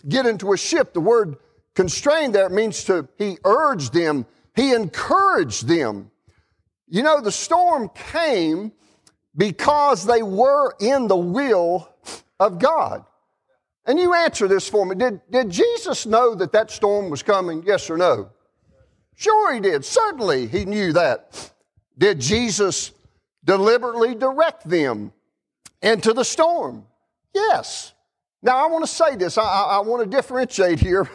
get 0.09 0.27
into 0.27 0.53
a 0.53 0.57
ship. 0.57 0.93
The 0.93 1.01
word 1.01 1.37
constrain 1.75 2.33
there 2.33 2.49
means 2.49 2.85
to, 2.85 3.09
he 3.19 3.39
urged 3.45 3.93
them, 3.93 4.27
he 4.55 4.75
encouraged 4.75 5.67
them. 5.67 6.11
You 6.89 7.03
know, 7.03 7.21
the 7.21 7.33
storm 7.33 7.89
came 7.95 8.73
because 9.37 10.05
they 10.05 10.23
were 10.23 10.75
in 10.81 11.07
the 11.07 11.17
will 11.17 11.89
of 12.41 12.59
God. 12.59 13.05
And 13.87 13.99
you 13.99 14.13
answer 14.13 14.49
this 14.49 14.69
for 14.69 14.85
me. 14.85 14.97
Did, 14.97 15.21
did 15.31 15.51
Jesus 15.51 16.05
know 16.05 16.35
that 16.35 16.53
that 16.53 16.71
storm 16.71 17.11
was 17.11 17.23
coming? 17.23 17.63
Yes 17.65 17.89
or 17.89 17.97
no? 17.97 18.31
Sure, 19.21 19.53
he 19.53 19.61
did. 19.61 19.85
Certainly, 19.85 20.47
he 20.47 20.65
knew 20.65 20.95
that. 20.95 21.53
Did 21.99 22.21
Jesus 22.21 22.91
deliberately 23.45 24.15
direct 24.15 24.67
them 24.67 25.13
into 25.83 26.15
the 26.15 26.25
storm? 26.25 26.87
Yes. 27.35 27.93
Now, 28.43 28.65
I 28.65 28.71
want 28.71 28.83
to 28.83 28.91
say 28.91 29.17
this. 29.17 29.37
I, 29.37 29.43
I 29.43 29.81
want 29.81 30.03
to 30.03 30.09
differentiate 30.09 30.81
here 30.81 31.07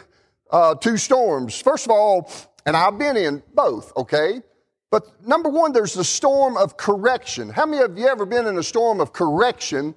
uh, 0.51 0.75
two 0.75 0.97
storms. 0.97 1.59
First 1.59 1.87
of 1.87 1.91
all, 1.91 2.31
and 2.67 2.77
I've 2.77 2.99
been 2.99 3.17
in 3.17 3.41
both, 3.55 3.91
okay? 3.97 4.43
But 4.91 5.07
number 5.27 5.49
one, 5.49 5.73
there's 5.73 5.95
the 5.95 6.03
storm 6.03 6.57
of 6.57 6.77
correction. 6.77 7.49
How 7.49 7.65
many 7.65 7.81
of 7.81 7.97
you 7.97 8.05
ever 8.05 8.27
been 8.27 8.45
in 8.45 8.59
a 8.59 8.63
storm 8.63 9.01
of 9.01 9.13
correction 9.13 9.95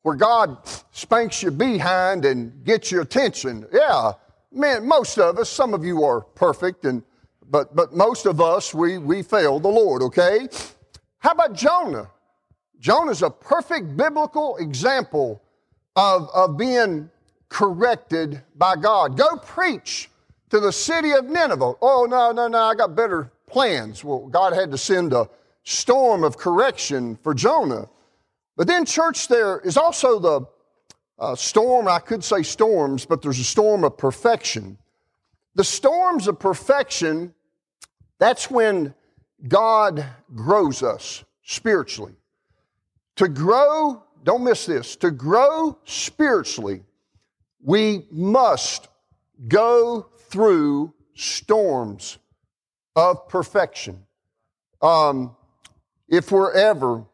where 0.00 0.16
God 0.16 0.56
spanks 0.92 1.42
you 1.42 1.50
behind 1.50 2.24
and 2.24 2.64
gets 2.64 2.90
your 2.90 3.02
attention? 3.02 3.66
Yeah, 3.70 4.12
man, 4.50 4.88
most 4.88 5.18
of 5.18 5.38
us, 5.38 5.50
some 5.50 5.74
of 5.74 5.84
you 5.84 6.04
are 6.04 6.22
perfect 6.22 6.86
and 6.86 7.02
but, 7.50 7.74
but 7.74 7.92
most 7.92 8.26
of 8.26 8.40
us, 8.40 8.74
we, 8.74 8.98
we 8.98 9.22
fail 9.22 9.60
the 9.60 9.68
Lord, 9.68 10.02
okay? 10.02 10.48
How 11.18 11.32
about 11.32 11.54
Jonah? 11.54 12.10
Jonah's 12.78 13.22
a 13.22 13.30
perfect 13.30 13.96
biblical 13.96 14.56
example 14.58 15.42
of, 15.96 16.28
of 16.34 16.56
being 16.56 17.10
corrected 17.48 18.42
by 18.56 18.76
God. 18.76 19.16
Go 19.16 19.36
preach 19.36 20.10
to 20.50 20.60
the 20.60 20.72
city 20.72 21.12
of 21.12 21.24
Nineveh. 21.24 21.74
Oh, 21.80 22.06
no, 22.08 22.32
no, 22.32 22.48
no, 22.48 22.58
I 22.58 22.74
got 22.74 22.94
better 22.94 23.32
plans. 23.46 24.04
Well, 24.04 24.26
God 24.26 24.52
had 24.52 24.70
to 24.72 24.78
send 24.78 25.12
a 25.12 25.28
storm 25.62 26.24
of 26.24 26.36
correction 26.36 27.16
for 27.22 27.34
Jonah. 27.34 27.88
But 28.56 28.66
then, 28.66 28.84
church, 28.84 29.28
there 29.28 29.60
is 29.60 29.76
also 29.76 30.18
the 30.18 30.46
uh, 31.18 31.34
storm, 31.34 31.88
I 31.88 32.00
could 32.00 32.22
say 32.22 32.42
storms, 32.42 33.06
but 33.06 33.22
there's 33.22 33.38
a 33.38 33.44
storm 33.44 33.84
of 33.84 33.96
perfection. 33.96 34.78
The 35.54 35.64
storms 35.64 36.26
of 36.26 36.38
perfection, 36.38 37.34
that's 38.18 38.50
when 38.50 38.94
God 39.46 40.04
grows 40.34 40.82
us 40.82 41.24
spiritually. 41.42 42.14
To 43.16 43.28
grow, 43.28 44.02
don't 44.24 44.42
miss 44.42 44.66
this, 44.66 44.96
to 44.96 45.10
grow 45.10 45.78
spiritually, 45.84 46.82
we 47.62 48.06
must 48.10 48.88
go 49.46 50.08
through 50.28 50.92
storms 51.14 52.18
of 52.96 53.28
perfection. 53.28 54.04
Um, 54.82 55.36
if 56.08 56.32
we're 56.32 56.52
ever, 56.52 57.04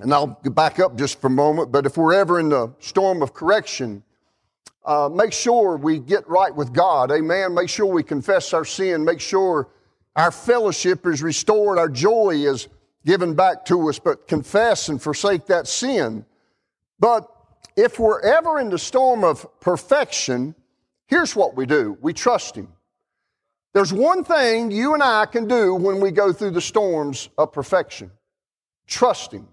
and 0.00 0.12
I'll 0.12 0.38
back 0.42 0.80
up 0.80 0.96
just 0.96 1.20
for 1.20 1.26
a 1.26 1.30
moment, 1.30 1.70
but 1.70 1.86
if 1.86 1.96
we're 1.96 2.14
ever 2.14 2.40
in 2.40 2.48
the 2.48 2.72
storm 2.78 3.22
of 3.22 3.34
correction, 3.34 4.02
uh, 4.84 5.08
make 5.12 5.32
sure 5.32 5.76
we 5.76 5.98
get 5.98 6.28
right 6.28 6.54
with 6.54 6.72
God. 6.72 7.10
Amen. 7.10 7.54
Make 7.54 7.68
sure 7.68 7.86
we 7.86 8.02
confess 8.02 8.52
our 8.52 8.64
sin. 8.64 9.04
Make 9.04 9.20
sure 9.20 9.68
our 10.16 10.30
fellowship 10.30 11.06
is 11.06 11.22
restored. 11.22 11.78
Our 11.78 11.88
joy 11.88 12.30
is 12.30 12.68
given 13.04 13.34
back 13.34 13.64
to 13.66 13.88
us, 13.88 13.98
but 13.98 14.26
confess 14.26 14.88
and 14.88 15.00
forsake 15.00 15.46
that 15.46 15.66
sin. 15.66 16.24
But 16.98 17.28
if 17.76 17.98
we're 17.98 18.20
ever 18.20 18.58
in 18.58 18.70
the 18.70 18.78
storm 18.78 19.24
of 19.24 19.46
perfection, 19.60 20.54
here's 21.06 21.36
what 21.36 21.56
we 21.56 21.66
do 21.66 21.98
we 22.00 22.12
trust 22.12 22.56
Him. 22.56 22.68
There's 23.74 23.92
one 23.92 24.24
thing 24.24 24.70
you 24.70 24.94
and 24.94 25.02
I 25.02 25.26
can 25.26 25.46
do 25.46 25.74
when 25.74 26.00
we 26.00 26.10
go 26.10 26.32
through 26.32 26.52
the 26.52 26.60
storms 26.60 27.28
of 27.36 27.52
perfection 27.52 28.10
trust 28.88 29.32
Him. 29.32 29.46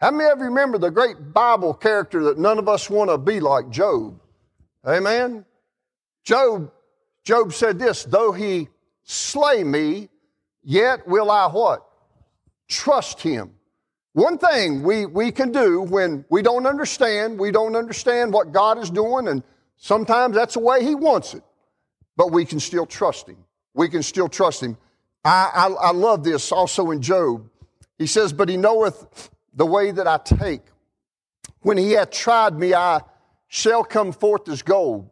How 0.00 0.10
many 0.10 0.30
of 0.30 0.38
you 0.38 0.44
remember 0.44 0.78
the 0.78 0.90
great 0.90 1.34
Bible 1.34 1.74
character 1.74 2.22
that 2.24 2.38
none 2.38 2.58
of 2.58 2.68
us 2.68 2.88
want 2.88 3.10
to 3.10 3.18
be 3.18 3.40
like 3.40 3.68
Job? 3.68 4.18
Amen. 4.86 5.44
Job, 6.24 6.70
Job 7.24 7.52
said 7.52 7.78
this, 7.78 8.04
though 8.04 8.32
he 8.32 8.68
slay 9.02 9.64
me, 9.64 10.08
yet 10.62 11.06
will 11.06 11.30
I 11.30 11.46
what? 11.48 11.86
Trust 12.68 13.20
him. 13.20 13.54
One 14.12 14.38
thing 14.38 14.82
we, 14.82 15.06
we 15.06 15.30
can 15.30 15.52
do 15.52 15.82
when 15.82 16.24
we 16.30 16.42
don't 16.42 16.66
understand, 16.66 17.38
we 17.38 17.50
don't 17.50 17.76
understand 17.76 18.32
what 18.32 18.52
God 18.52 18.78
is 18.78 18.90
doing, 18.90 19.28
and 19.28 19.42
sometimes 19.76 20.34
that's 20.34 20.54
the 20.54 20.60
way 20.60 20.84
he 20.84 20.94
wants 20.94 21.34
it, 21.34 21.42
but 22.16 22.32
we 22.32 22.44
can 22.44 22.58
still 22.58 22.86
trust 22.86 23.28
him. 23.28 23.38
We 23.74 23.88
can 23.88 24.02
still 24.02 24.28
trust 24.28 24.62
him. 24.62 24.76
I, 25.24 25.50
I, 25.54 25.88
I 25.88 25.92
love 25.92 26.24
this 26.24 26.50
also 26.50 26.90
in 26.90 27.02
Job. 27.02 27.48
He 27.98 28.06
says, 28.06 28.32
But 28.32 28.48
he 28.48 28.56
knoweth 28.56 29.30
the 29.54 29.66
way 29.66 29.90
that 29.90 30.06
I 30.06 30.18
take. 30.18 30.62
When 31.60 31.76
he 31.76 31.92
hath 31.92 32.10
tried 32.10 32.58
me, 32.58 32.74
I 32.74 33.00
shall 33.50 33.82
come 33.82 34.12
forth 34.12 34.48
as 34.48 34.62
gold. 34.62 35.10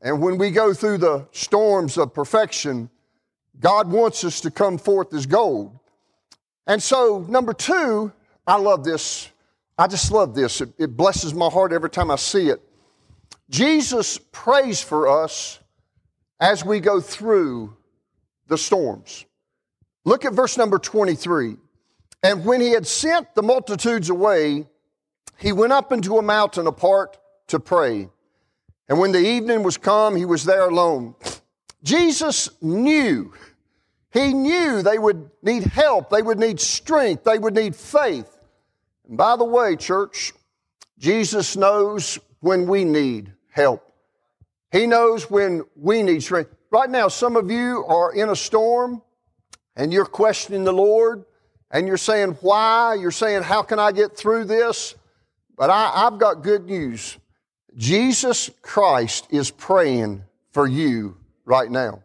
And 0.00 0.22
when 0.22 0.38
we 0.38 0.52
go 0.52 0.72
through 0.72 0.98
the 0.98 1.26
storms 1.32 1.98
of 1.98 2.14
perfection, 2.14 2.88
God 3.58 3.90
wants 3.90 4.22
us 4.24 4.40
to 4.42 4.52
come 4.52 4.78
forth 4.78 5.12
as 5.12 5.26
gold. 5.26 5.76
And 6.68 6.80
so, 6.80 7.26
number 7.28 7.52
two, 7.52 8.12
I 8.46 8.56
love 8.56 8.84
this. 8.84 9.28
I 9.76 9.88
just 9.88 10.12
love 10.12 10.32
this. 10.34 10.60
It, 10.60 10.70
it 10.78 10.96
blesses 10.96 11.34
my 11.34 11.48
heart 11.48 11.72
every 11.72 11.90
time 11.90 12.10
I 12.10 12.16
see 12.16 12.50
it. 12.50 12.62
Jesus 13.50 14.18
prays 14.30 14.80
for 14.80 15.08
us 15.24 15.58
as 16.38 16.64
we 16.64 16.78
go 16.78 17.00
through 17.00 17.76
the 18.46 18.56
storms. 18.56 19.24
Look 20.04 20.24
at 20.24 20.34
verse 20.34 20.56
number 20.56 20.78
23. 20.78 21.56
And 22.22 22.44
when 22.44 22.60
he 22.60 22.70
had 22.70 22.86
sent 22.86 23.34
the 23.34 23.42
multitudes 23.42 24.08
away, 24.08 24.68
he 25.36 25.50
went 25.50 25.72
up 25.72 25.90
into 25.90 26.18
a 26.18 26.22
mountain 26.22 26.68
apart 26.68 27.18
to 27.48 27.60
pray. 27.60 28.08
And 28.88 28.98
when 28.98 29.12
the 29.12 29.20
evening 29.20 29.62
was 29.62 29.76
come, 29.76 30.16
he 30.16 30.24
was 30.24 30.44
there 30.44 30.68
alone. 30.68 31.14
Jesus 31.82 32.50
knew, 32.60 33.32
he 34.12 34.32
knew 34.32 34.82
they 34.82 34.98
would 34.98 35.30
need 35.42 35.64
help, 35.64 36.10
they 36.10 36.22
would 36.22 36.38
need 36.38 36.60
strength, 36.60 37.24
they 37.24 37.38
would 37.38 37.54
need 37.54 37.76
faith. 37.76 38.38
And 39.08 39.16
by 39.16 39.36
the 39.36 39.44
way, 39.44 39.76
church, 39.76 40.32
Jesus 40.98 41.56
knows 41.56 42.18
when 42.40 42.66
we 42.66 42.84
need 42.84 43.32
help. 43.50 43.82
He 44.72 44.86
knows 44.86 45.30
when 45.30 45.64
we 45.76 46.02
need 46.02 46.22
strength. 46.22 46.54
Right 46.70 46.90
now, 46.90 47.08
some 47.08 47.36
of 47.36 47.50
you 47.50 47.84
are 47.86 48.12
in 48.12 48.28
a 48.28 48.36
storm 48.36 49.02
and 49.76 49.92
you're 49.92 50.04
questioning 50.04 50.64
the 50.64 50.72
Lord 50.72 51.24
and 51.70 51.86
you're 51.86 51.96
saying, 51.96 52.36
Why? 52.40 52.94
You're 52.94 53.10
saying, 53.10 53.42
How 53.42 53.62
can 53.62 53.78
I 53.78 53.92
get 53.92 54.16
through 54.16 54.44
this? 54.44 54.94
But 55.56 55.70
I, 55.70 56.02
have 56.04 56.18
got 56.18 56.42
good 56.42 56.66
news. 56.66 57.16
Jesus 57.76 58.50
Christ 58.62 59.26
is 59.30 59.50
praying 59.50 60.24
for 60.52 60.66
you 60.66 61.16
right 61.44 61.70
now. 61.70 62.02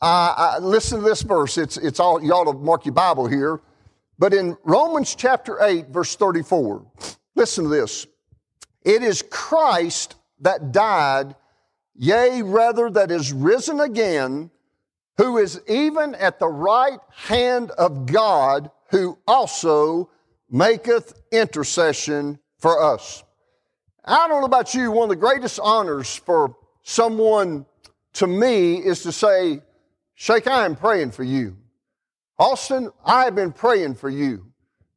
I, 0.00 0.58
listen 0.60 0.98
to 0.98 1.04
this 1.04 1.22
verse. 1.22 1.56
It's, 1.56 1.76
it's 1.76 1.98
all, 1.98 2.22
you 2.22 2.32
ought 2.32 2.50
to 2.50 2.58
mark 2.58 2.84
your 2.84 2.92
Bible 2.92 3.26
here. 3.26 3.60
But 4.18 4.34
in 4.34 4.56
Romans 4.64 5.14
chapter 5.14 5.62
8, 5.62 5.88
verse 5.88 6.14
34, 6.16 6.84
listen 7.34 7.64
to 7.64 7.70
this. 7.70 8.06
It 8.84 9.02
is 9.02 9.22
Christ 9.30 10.16
that 10.40 10.72
died, 10.72 11.34
yea, 11.96 12.42
rather, 12.42 12.90
that 12.90 13.10
is 13.10 13.32
risen 13.32 13.80
again, 13.80 14.50
who 15.16 15.38
is 15.38 15.60
even 15.68 16.14
at 16.16 16.38
the 16.38 16.48
right 16.48 16.98
hand 17.10 17.70
of 17.72 18.06
God, 18.06 18.70
who 18.90 19.18
also 19.26 20.10
maketh 20.50 21.14
intercession 21.32 22.38
for 22.58 22.82
us. 22.82 23.23
I 24.06 24.28
don't 24.28 24.40
know 24.40 24.46
about 24.46 24.74
you, 24.74 24.90
one 24.90 25.04
of 25.04 25.08
the 25.08 25.16
greatest 25.16 25.58
honors 25.62 26.14
for 26.14 26.56
someone 26.82 27.64
to 28.14 28.26
me 28.26 28.76
is 28.76 29.02
to 29.02 29.12
say, 29.12 29.62
Shake, 30.14 30.46
I 30.46 30.66
am 30.66 30.76
praying 30.76 31.12
for 31.12 31.24
you. 31.24 31.56
Austin, 32.38 32.90
I 33.04 33.24
have 33.24 33.34
been 33.34 33.52
praying 33.52 33.94
for 33.94 34.10
you. 34.10 34.44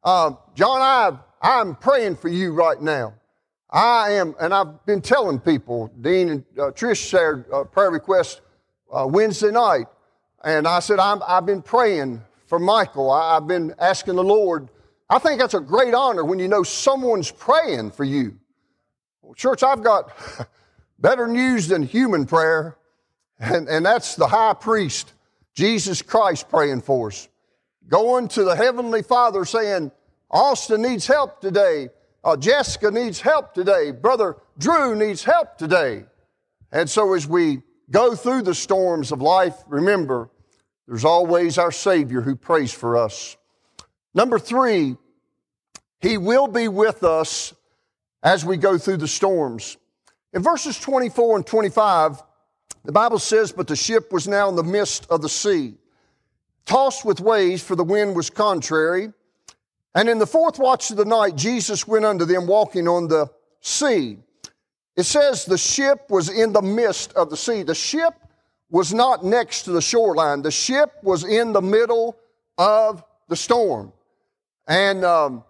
Uh, 0.03 0.31
John, 0.55 0.81
I, 0.81 1.17
I'm 1.41 1.75
praying 1.75 2.17
for 2.17 2.27
you 2.27 2.53
right 2.53 2.79
now. 2.81 3.13
I 3.69 4.11
am, 4.11 4.35
and 4.39 4.53
I've 4.53 4.85
been 4.85 5.01
telling 5.01 5.39
people, 5.39 5.91
Dean 6.01 6.29
and 6.29 6.45
uh, 6.57 6.71
Trish 6.71 7.09
shared 7.09 7.45
a 7.51 7.63
prayer 7.65 7.91
request 7.91 8.41
uh, 8.91 9.07
Wednesday 9.07 9.51
night, 9.51 9.87
and 10.43 10.67
I 10.67 10.79
said, 10.79 10.99
i 10.99 11.17
have 11.27 11.45
been 11.45 11.61
praying 11.61 12.21
for 12.45 12.59
Michael. 12.59 13.09
I, 13.09 13.37
I've 13.37 13.47
been 13.47 13.73
asking 13.79 14.15
the 14.15 14.23
Lord. 14.23 14.69
I 15.09 15.19
think 15.19 15.39
that's 15.39 15.53
a 15.53 15.59
great 15.61 15.93
honor 15.93 16.25
when 16.25 16.39
you 16.39 16.47
know 16.47 16.63
someone's 16.63 17.31
praying 17.31 17.91
for 17.91 18.03
you. 18.03 18.37
Well, 19.27 19.33
church, 19.33 19.61
I've 19.61 19.83
got 19.83 20.09
better 20.99 21.27
news 21.27 21.67
than 21.67 21.83
human 21.83 22.25
prayer, 22.25 22.77
and, 23.37 23.67
and 23.67 23.85
that's 23.85 24.15
the 24.15 24.25
high 24.25 24.53
priest, 24.53 25.11
Jesus 25.53 26.01
Christ, 26.01 26.47
praying 26.47 26.79
for 26.79 27.09
us. 27.09 27.27
Going 27.89 28.29
to 28.29 28.45
the 28.45 28.55
Heavenly 28.55 29.03
Father 29.03 29.43
saying, 29.43 29.91
Austin 30.31 30.81
needs 30.81 31.07
help 31.07 31.41
today. 31.41 31.89
Uh, 32.23 32.37
Jessica 32.37 32.89
needs 32.89 33.19
help 33.19 33.53
today. 33.53 33.91
Brother 33.91 34.37
Drew 34.57 34.95
needs 34.95 35.25
help 35.25 35.57
today. 35.57 36.05
And 36.71 36.89
so 36.89 37.13
as 37.13 37.27
we 37.27 37.63
go 37.91 38.15
through 38.15 38.43
the 38.43 38.55
storms 38.55 39.11
of 39.11 39.21
life, 39.21 39.55
remember, 39.67 40.29
there's 40.87 41.03
always 41.03 41.57
our 41.57 41.73
Savior 41.73 42.21
who 42.21 42.37
prays 42.37 42.71
for 42.71 42.95
us. 42.95 43.35
Number 44.13 44.39
three, 44.39 44.95
He 45.99 46.17
will 46.17 46.47
be 46.47 46.69
with 46.69 47.03
us 47.03 47.53
as 48.27 48.43
we 48.43 48.57
go 48.57 48.77
through 48.77 48.97
the 48.97 49.07
storms. 49.07 49.77
In 50.33 50.43
verses 50.43 50.77
24 50.77 51.37
and 51.37 51.47
25, 51.47 52.21
the 52.83 52.91
Bible 52.91 53.19
says, 53.19 53.53
But 53.53 53.67
the 53.67 53.75
ship 53.77 54.11
was 54.11 54.27
now 54.27 54.49
in 54.49 54.57
the 54.57 54.65
midst 54.65 55.09
of 55.09 55.21
the 55.21 55.29
sea, 55.29 55.75
tossed 56.65 57.05
with 57.05 57.21
waves, 57.21 57.63
for 57.63 57.77
the 57.77 57.85
wind 57.85 58.17
was 58.17 58.29
contrary. 58.29 59.13
And 59.95 60.09
in 60.09 60.19
the 60.19 60.27
fourth 60.27 60.59
watch 60.59 60.91
of 60.91 60.97
the 60.97 61.05
night, 61.05 61.37
Jesus 61.37 61.87
went 61.87 62.03
unto 62.03 62.25
them 62.25 62.47
walking 62.47 62.85
on 62.89 63.07
the 63.07 63.31
sea. 63.61 64.17
It 64.97 65.03
says 65.03 65.45
the 65.45 65.57
ship 65.57 66.09
was 66.09 66.27
in 66.27 66.51
the 66.51 66.61
midst 66.61 67.13
of 67.13 67.29
the 67.29 67.37
sea. 67.37 67.63
The 67.63 67.75
ship 67.75 68.13
was 68.69 68.93
not 68.93 69.23
next 69.23 69.63
to 69.63 69.71
the 69.71 69.81
shoreline. 69.81 70.41
The 70.41 70.51
ship 70.51 70.91
was 71.01 71.23
in 71.23 71.53
the 71.53 71.61
middle 71.61 72.17
of 72.57 73.05
the 73.29 73.37
storm. 73.37 73.93
And 74.67 75.05
um, 75.05 75.45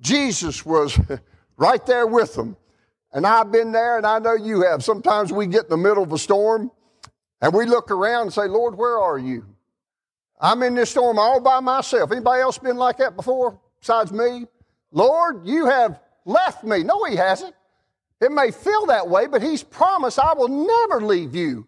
Jesus 0.00 0.64
was 0.64 0.96
right 1.60 1.84
there 1.86 2.06
with 2.06 2.34
them. 2.34 2.56
And 3.12 3.26
I've 3.26 3.52
been 3.52 3.70
there, 3.70 3.98
and 3.98 4.06
I 4.06 4.18
know 4.18 4.34
you 4.34 4.62
have. 4.62 4.82
Sometimes 4.82 5.32
we 5.32 5.46
get 5.46 5.64
in 5.64 5.70
the 5.70 5.76
middle 5.76 6.02
of 6.02 6.12
a 6.12 6.18
storm 6.18 6.70
and 7.40 7.52
we 7.52 7.66
look 7.66 7.90
around 7.90 8.22
and 8.22 8.32
say, 8.32 8.46
Lord, 8.46 8.76
where 8.76 8.98
are 8.98 9.18
you? 9.18 9.44
I'm 10.40 10.62
in 10.62 10.74
this 10.74 10.90
storm 10.90 11.18
all 11.18 11.40
by 11.40 11.60
myself. 11.60 12.12
Anybody 12.12 12.40
else 12.40 12.58
been 12.58 12.76
like 12.76 12.98
that 12.98 13.16
before 13.16 13.58
besides 13.80 14.12
me? 14.12 14.46
Lord, 14.90 15.46
you 15.46 15.66
have 15.66 16.00
left 16.24 16.64
me. 16.64 16.82
No, 16.82 17.04
He 17.04 17.16
hasn't. 17.16 17.54
It 18.20 18.32
may 18.32 18.50
feel 18.50 18.86
that 18.86 19.08
way, 19.08 19.26
but 19.26 19.42
He's 19.42 19.62
promised, 19.62 20.18
I 20.18 20.34
will 20.34 20.48
never 20.48 21.04
leave 21.04 21.34
you. 21.34 21.66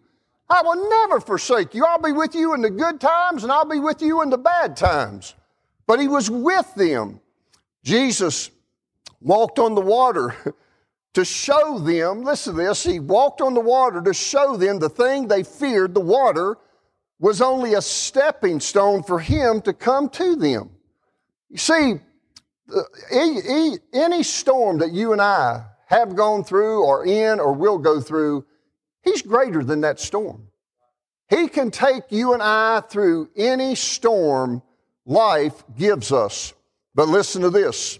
I 0.49 0.61
will 0.61 0.89
never 0.89 1.19
forsake 1.19 1.73
you. 1.73 1.85
I'll 1.85 2.01
be 2.01 2.11
with 2.11 2.35
you 2.35 2.53
in 2.53 2.61
the 2.61 2.69
good 2.69 2.99
times 2.99 3.43
and 3.43 3.51
I'll 3.51 3.65
be 3.65 3.79
with 3.79 4.01
you 4.01 4.21
in 4.21 4.29
the 4.29 4.37
bad 4.37 4.77
times. 4.77 5.35
But 5.87 5.99
He 5.99 6.07
was 6.07 6.29
with 6.29 6.73
them. 6.75 7.19
Jesus 7.83 8.49
walked 9.23 9.57
on 9.57 9.75
the 9.75 9.81
water 9.81 10.35
to 11.13 11.25
show 11.25 11.79
them, 11.79 12.23
listen 12.23 12.55
to 12.55 12.61
this, 12.61 12.83
He 12.83 12.99
walked 12.99 13.41
on 13.41 13.53
the 13.53 13.59
water 13.59 14.01
to 14.01 14.13
show 14.13 14.57
them 14.57 14.79
the 14.79 14.89
thing 14.89 15.27
they 15.27 15.43
feared, 15.43 15.93
the 15.93 15.99
water, 15.99 16.57
was 17.19 17.41
only 17.41 17.73
a 17.73 17.81
stepping 17.81 18.59
stone 18.59 19.03
for 19.03 19.19
Him 19.19 19.61
to 19.61 19.73
come 19.73 20.09
to 20.09 20.35
them. 20.35 20.71
You 21.49 21.57
see, 21.57 21.95
uh, 22.73 22.81
any 23.93 24.23
storm 24.23 24.79
that 24.79 24.91
you 24.91 25.13
and 25.13 25.21
I 25.21 25.65
have 25.87 26.15
gone 26.15 26.43
through 26.43 26.83
or 26.83 27.05
in 27.05 27.39
or 27.39 27.53
will 27.53 27.77
go 27.77 28.01
through, 28.01 28.45
He's 29.03 29.21
greater 29.21 29.63
than 29.63 29.81
that 29.81 29.99
storm. 29.99 30.47
He 31.29 31.47
can 31.47 31.71
take 31.71 32.03
you 32.09 32.33
and 32.33 32.41
I 32.41 32.81
through 32.81 33.29
any 33.35 33.75
storm 33.75 34.61
life 35.05 35.63
gives 35.77 36.11
us. 36.11 36.53
But 36.95 37.07
listen 37.07 37.41
to 37.41 37.49
this 37.49 37.99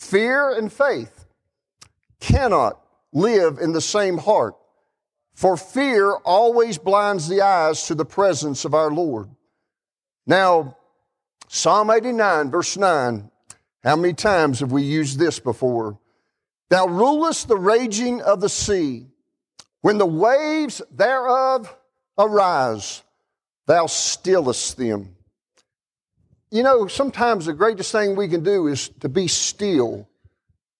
fear 0.00 0.50
and 0.50 0.72
faith 0.72 1.26
cannot 2.20 2.80
live 3.12 3.58
in 3.58 3.72
the 3.72 3.80
same 3.80 4.18
heart, 4.18 4.54
for 5.34 5.56
fear 5.56 6.12
always 6.24 6.78
blinds 6.78 7.28
the 7.28 7.42
eyes 7.42 7.86
to 7.86 7.94
the 7.94 8.04
presence 8.04 8.64
of 8.64 8.74
our 8.74 8.90
Lord. 8.90 9.28
Now, 10.26 10.76
Psalm 11.48 11.90
89, 11.90 12.50
verse 12.50 12.76
9, 12.76 13.30
how 13.84 13.96
many 13.96 14.14
times 14.14 14.60
have 14.60 14.72
we 14.72 14.82
used 14.82 15.18
this 15.18 15.38
before? 15.38 15.98
Thou 16.70 16.86
rulest 16.86 17.48
the 17.48 17.56
raging 17.56 18.22
of 18.22 18.40
the 18.40 18.48
sea. 18.48 19.06
When 19.80 19.98
the 19.98 20.06
waves 20.06 20.80
thereof 20.90 21.74
arise, 22.18 23.02
thou 23.66 23.86
stillest 23.86 24.76
them. 24.76 25.16
You 26.50 26.64
know, 26.64 26.88
sometimes 26.88 27.46
the 27.46 27.52
greatest 27.52 27.92
thing 27.92 28.16
we 28.16 28.26
can 28.26 28.42
do 28.42 28.66
is 28.66 28.88
to 29.00 29.08
be 29.08 29.28
still 29.28 30.08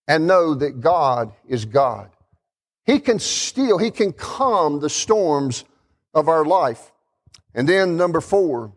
and 0.08 0.26
know 0.26 0.54
that 0.54 0.80
God 0.80 1.32
is 1.46 1.64
God. 1.64 2.10
He 2.84 2.98
can 2.98 3.20
still, 3.20 3.78
He 3.78 3.92
can 3.92 4.12
calm 4.12 4.80
the 4.80 4.90
storms 4.90 5.64
of 6.12 6.28
our 6.28 6.44
life. 6.44 6.90
And 7.54 7.68
then, 7.68 7.96
number 7.96 8.20
four, 8.20 8.72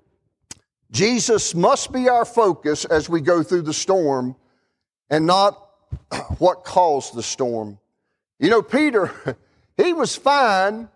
Jesus 0.92 1.56
must 1.56 1.92
be 1.92 2.10
our 2.10 2.26
focus 2.26 2.86
as 2.86 3.10
we 3.10 3.22
go 3.22 3.42
through 3.42 3.64
the 3.64 3.74
storm 3.74 4.36
and 5.10 5.26
not 5.26 5.70
what 6.38 6.64
caused 6.64 7.16
the 7.16 7.24
storm. 7.24 7.80
You 8.38 8.52
know, 8.52 8.62
Peter, 8.62 9.12
he 9.78 9.94
was 9.94 10.16
fine 10.16 10.90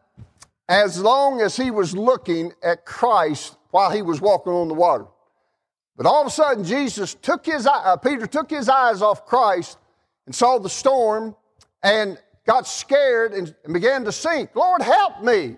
as 0.69 0.99
long 0.99 1.41
as 1.41 1.57
he 1.57 1.71
was 1.71 1.95
looking 1.95 2.53
at 2.61 2.85
Christ 2.85 3.55
while 3.71 3.89
he 3.89 4.03
was 4.03 4.21
walking 4.21 4.53
on 4.53 4.67
the 4.67 4.75
water. 4.75 5.05
But 5.97 6.05
all 6.05 6.21
of 6.21 6.27
a 6.27 6.31
sudden, 6.31 6.63
Jesus 6.63 7.15
took 7.15 7.45
his, 7.45 7.65
uh, 7.65 7.97
Peter 7.97 8.27
took 8.27 8.49
his 8.49 8.69
eyes 8.69 9.01
off 9.01 9.25
Christ 9.25 9.79
and 10.27 10.35
saw 10.35 10.59
the 10.59 10.69
storm 10.69 11.35
and 11.81 12.19
got 12.45 12.67
scared 12.67 13.33
and, 13.33 13.53
and 13.63 13.73
began 13.73 14.05
to 14.05 14.11
sink. 14.11 14.55
Lord, 14.55 14.83
help 14.83 15.23
me. 15.23 15.57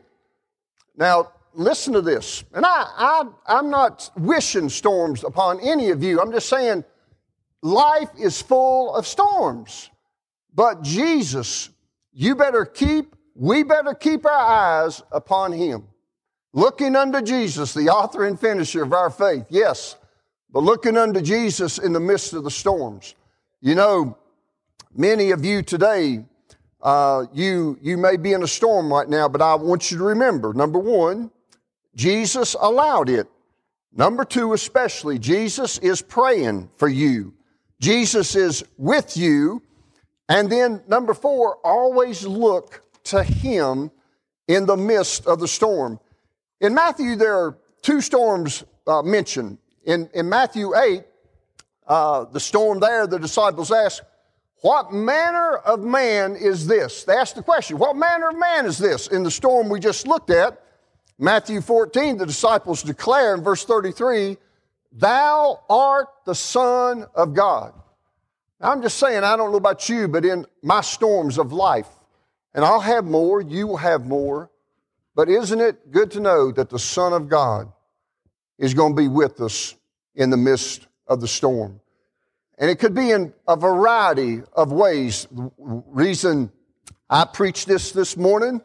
Now, 0.96 1.34
listen 1.54 1.94
to 1.94 2.02
this. 2.02 2.46
And 2.54 2.66
I, 2.66 2.70
I, 2.98 3.24
I'm 3.48 3.70
not 3.70 4.10
wishing 4.16 4.70
storms 4.70 5.26
upon 5.26 5.60
any 5.60 5.90
of 5.90 6.02
you. 6.02 6.22
I'm 6.22 6.32
just 6.32 6.48
saying 6.48 6.86
life 7.62 8.10
is 8.18 8.42
full 8.42 8.96
of 8.96 9.06
storms. 9.06 9.90
But 10.54 10.82
Jesus, 10.82 11.70
you 12.14 12.36
better 12.36 12.66
keep, 12.66 13.16
we 13.36 13.64
better 13.64 13.94
keep 13.94 14.26
our 14.26 14.32
eyes 14.32 15.04
upon 15.12 15.52
Him. 15.52 15.84
Looking 16.54 16.96
unto 16.96 17.22
Jesus, 17.22 17.74
the 17.74 17.90
author 17.90 18.26
and 18.26 18.40
finisher 18.40 18.84
of 18.84 18.94
our 18.94 19.10
faith. 19.10 19.46
Yes, 19.50 19.96
but 20.52 20.62
looking 20.62 20.98
unto 20.98 21.22
Jesus 21.22 21.78
in 21.78 21.94
the 21.94 22.00
midst 22.00 22.34
of 22.34 22.44
the 22.44 22.52
storms. 22.52 23.16
You 23.62 23.76
know, 23.76 24.18
many 24.96 25.32
of 25.32 25.46
you 25.46 25.62
today, 25.62 26.26
uh, 26.82 27.26
you, 27.34 27.78
you 27.82 27.98
may 27.98 28.18
be 28.18 28.34
in 28.34 28.44
a 28.44 28.48
storm 28.48 28.92
right 28.92 29.08
now, 29.08 29.28
but 29.28 29.42
I 29.42 29.56
want 29.56 29.92
you 29.92 29.98
to 29.98 30.04
remember 30.04 30.54
number 30.54 30.80
one, 30.80 31.32
Jesus 31.96 32.56
allowed 32.60 33.10
it. 33.10 33.28
Number 33.92 34.24
two, 34.24 34.54
especially, 34.54 35.20
Jesus 35.20 35.78
is 35.80 36.02
praying 36.02 36.70
for 36.78 36.88
you. 36.88 37.34
Jesus 37.82 38.36
is 38.36 38.64
with 38.78 39.18
you. 39.18 39.62
And 40.28 40.50
then 40.50 40.84
number 40.88 41.14
four, 41.14 41.58
always 41.64 42.26
look 42.26 42.84
to 43.06 43.24
Him 43.24 43.92
in 44.48 44.66
the 44.66 44.78
midst 44.78 45.26
of 45.26 45.40
the 45.40 45.48
storm. 45.48 46.00
In 46.62 46.74
Matthew, 46.74 47.16
there 47.16 47.36
are 47.36 47.58
two 47.82 48.02
storms 48.02 48.64
uh, 48.86 49.02
mentioned. 49.02 49.58
In, 49.90 50.08
in 50.14 50.30
Matthew 50.30 50.78
8, 50.78 51.04
uh, 51.88 52.26
the 52.26 52.40
storm 52.40 52.80
there, 52.80 53.08
the 53.08 53.18
disciples 53.18 53.72
ask, 53.72 54.04
What 54.62 54.94
manner 54.94 55.56
of 55.58 55.80
man 55.80 56.36
is 56.36 56.68
this? 56.68 57.06
They 57.06 57.14
ask 57.14 57.34
the 57.34 57.42
question, 57.42 57.80
What 57.80 57.96
manner 57.96 58.30
of 58.30 58.38
man 58.38 58.68
is 58.68 58.78
this? 58.78 59.08
In 59.08 59.24
the 59.24 59.32
storm 59.32 59.68
we 59.68 59.80
just 59.80 60.06
looked 60.06 60.30
at, 60.30 60.62
Matthew 61.18 61.60
14, 61.60 62.18
the 62.18 62.28
disciples 62.28 62.84
declare 62.84 63.34
in 63.34 63.42
verse 63.42 63.66
33, 63.66 64.38
Thou 64.92 65.60
art 65.68 66.10
the 66.24 66.36
Son 66.36 67.08
of 67.16 67.34
God. 67.34 67.74
Now, 68.62 68.72
I'm 68.72 68.84
just 68.84 69.00
saying, 69.00 69.24
I 69.24 69.36
don't 69.36 69.50
know 69.50 69.58
about 69.58 69.90
you, 69.90 70.08
but 70.08 70.24
in 70.24 70.46
my 70.62 70.82
storms 70.82 71.40
of 71.40 71.52
life, 71.52 71.90
and 72.54 72.64
I'll 72.64 72.80
have 72.80 73.06
more, 73.06 73.42
you 73.42 73.66
will 73.66 73.78
have 73.78 74.06
more, 74.06 74.52
but 75.16 75.30
isn't 75.30 75.60
it 75.60 75.90
good 75.92 76.12
to 76.12 76.20
know 76.20 76.52
that 76.52 76.70
the 76.70 76.78
Son 76.78 77.12
of 77.12 77.28
God 77.28 77.72
is 78.60 78.76
going 78.76 78.96
to 78.96 79.02
be 79.02 79.08
with 79.08 79.42
us 79.42 79.74
in 80.20 80.30
the 80.30 80.38
midst 80.38 80.86
of 81.08 81.22
the 81.22 81.28
storm. 81.28 81.80
And 82.60 82.70
it 82.70 82.78
could 82.78 82.94
be 82.94 83.12
in 83.12 83.34
a 83.48 83.56
variety 83.56 84.42
of 84.54 84.72
ways. 84.72 85.28
The 85.32 85.50
reason 85.58 86.52
I 87.10 87.24
preached 87.24 87.68
this 87.68 87.94
this 87.94 88.18
morning, 88.18 88.62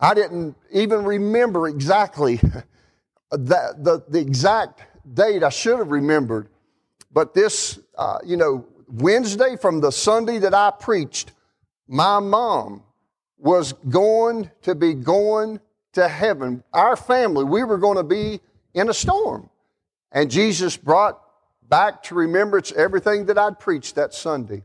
I 0.00 0.14
didn't 0.14 0.54
even 0.70 1.04
remember 1.04 1.66
exactly 1.66 2.36
that, 3.32 3.84
the, 3.84 4.04
the 4.08 4.20
exact 4.20 4.82
date 5.12 5.42
I 5.42 5.48
should 5.48 5.78
have 5.80 5.90
remembered. 5.90 6.48
But 7.12 7.34
this, 7.34 7.80
uh, 7.98 8.18
you 8.24 8.36
know, 8.36 8.64
Wednesday 8.86 9.56
from 9.56 9.80
the 9.80 9.90
Sunday 9.90 10.38
that 10.38 10.54
I 10.54 10.70
preached, 10.70 11.32
my 11.88 12.20
mom 12.20 12.84
was 13.38 13.72
going 13.88 14.52
to 14.62 14.76
be 14.76 14.94
going 14.94 15.58
to 15.94 16.06
heaven. 16.06 16.62
Our 16.72 16.94
family, 16.94 17.42
we 17.42 17.64
were 17.64 17.78
going 17.78 17.96
to 17.96 18.04
be 18.04 18.40
in 18.72 18.88
a 18.88 18.94
storm. 18.94 19.50
And 20.12 20.30
Jesus 20.30 20.76
brought 20.76 21.20
back 21.68 22.02
to 22.04 22.14
remembrance 22.14 22.72
everything 22.72 23.26
that 23.26 23.38
I'd 23.38 23.58
preached 23.58 23.96
that 23.96 24.14
Sunday. 24.14 24.64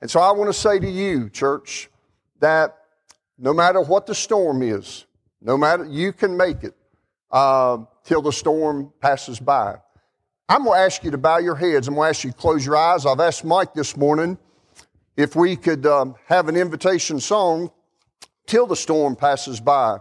And 0.00 0.10
so 0.10 0.20
I 0.20 0.32
want 0.32 0.48
to 0.48 0.58
say 0.58 0.78
to 0.78 0.90
you, 0.90 1.30
church, 1.30 1.88
that 2.40 2.76
no 3.38 3.52
matter 3.52 3.80
what 3.80 4.06
the 4.06 4.14
storm 4.14 4.62
is, 4.62 5.06
no 5.40 5.56
matter, 5.56 5.84
you 5.84 6.12
can 6.12 6.36
make 6.36 6.62
it 6.64 6.74
uh, 7.30 7.78
till 8.04 8.22
the 8.22 8.32
storm 8.32 8.92
passes 9.00 9.40
by. 9.40 9.76
I'm 10.48 10.64
going 10.64 10.78
to 10.78 10.84
ask 10.84 11.02
you 11.02 11.10
to 11.10 11.18
bow 11.18 11.38
your 11.38 11.56
heads. 11.56 11.88
I'm 11.88 11.94
going 11.94 12.06
to 12.06 12.10
ask 12.10 12.24
you 12.24 12.30
to 12.30 12.36
close 12.36 12.64
your 12.64 12.76
eyes. 12.76 13.04
I've 13.04 13.20
asked 13.20 13.44
Mike 13.44 13.74
this 13.74 13.96
morning 13.96 14.38
if 15.16 15.34
we 15.34 15.56
could 15.56 15.86
um, 15.86 16.14
have 16.26 16.48
an 16.48 16.56
invitation 16.56 17.18
song 17.18 17.70
till 18.46 18.66
the 18.66 18.76
storm 18.76 19.16
passes 19.16 19.60
by. 19.60 19.98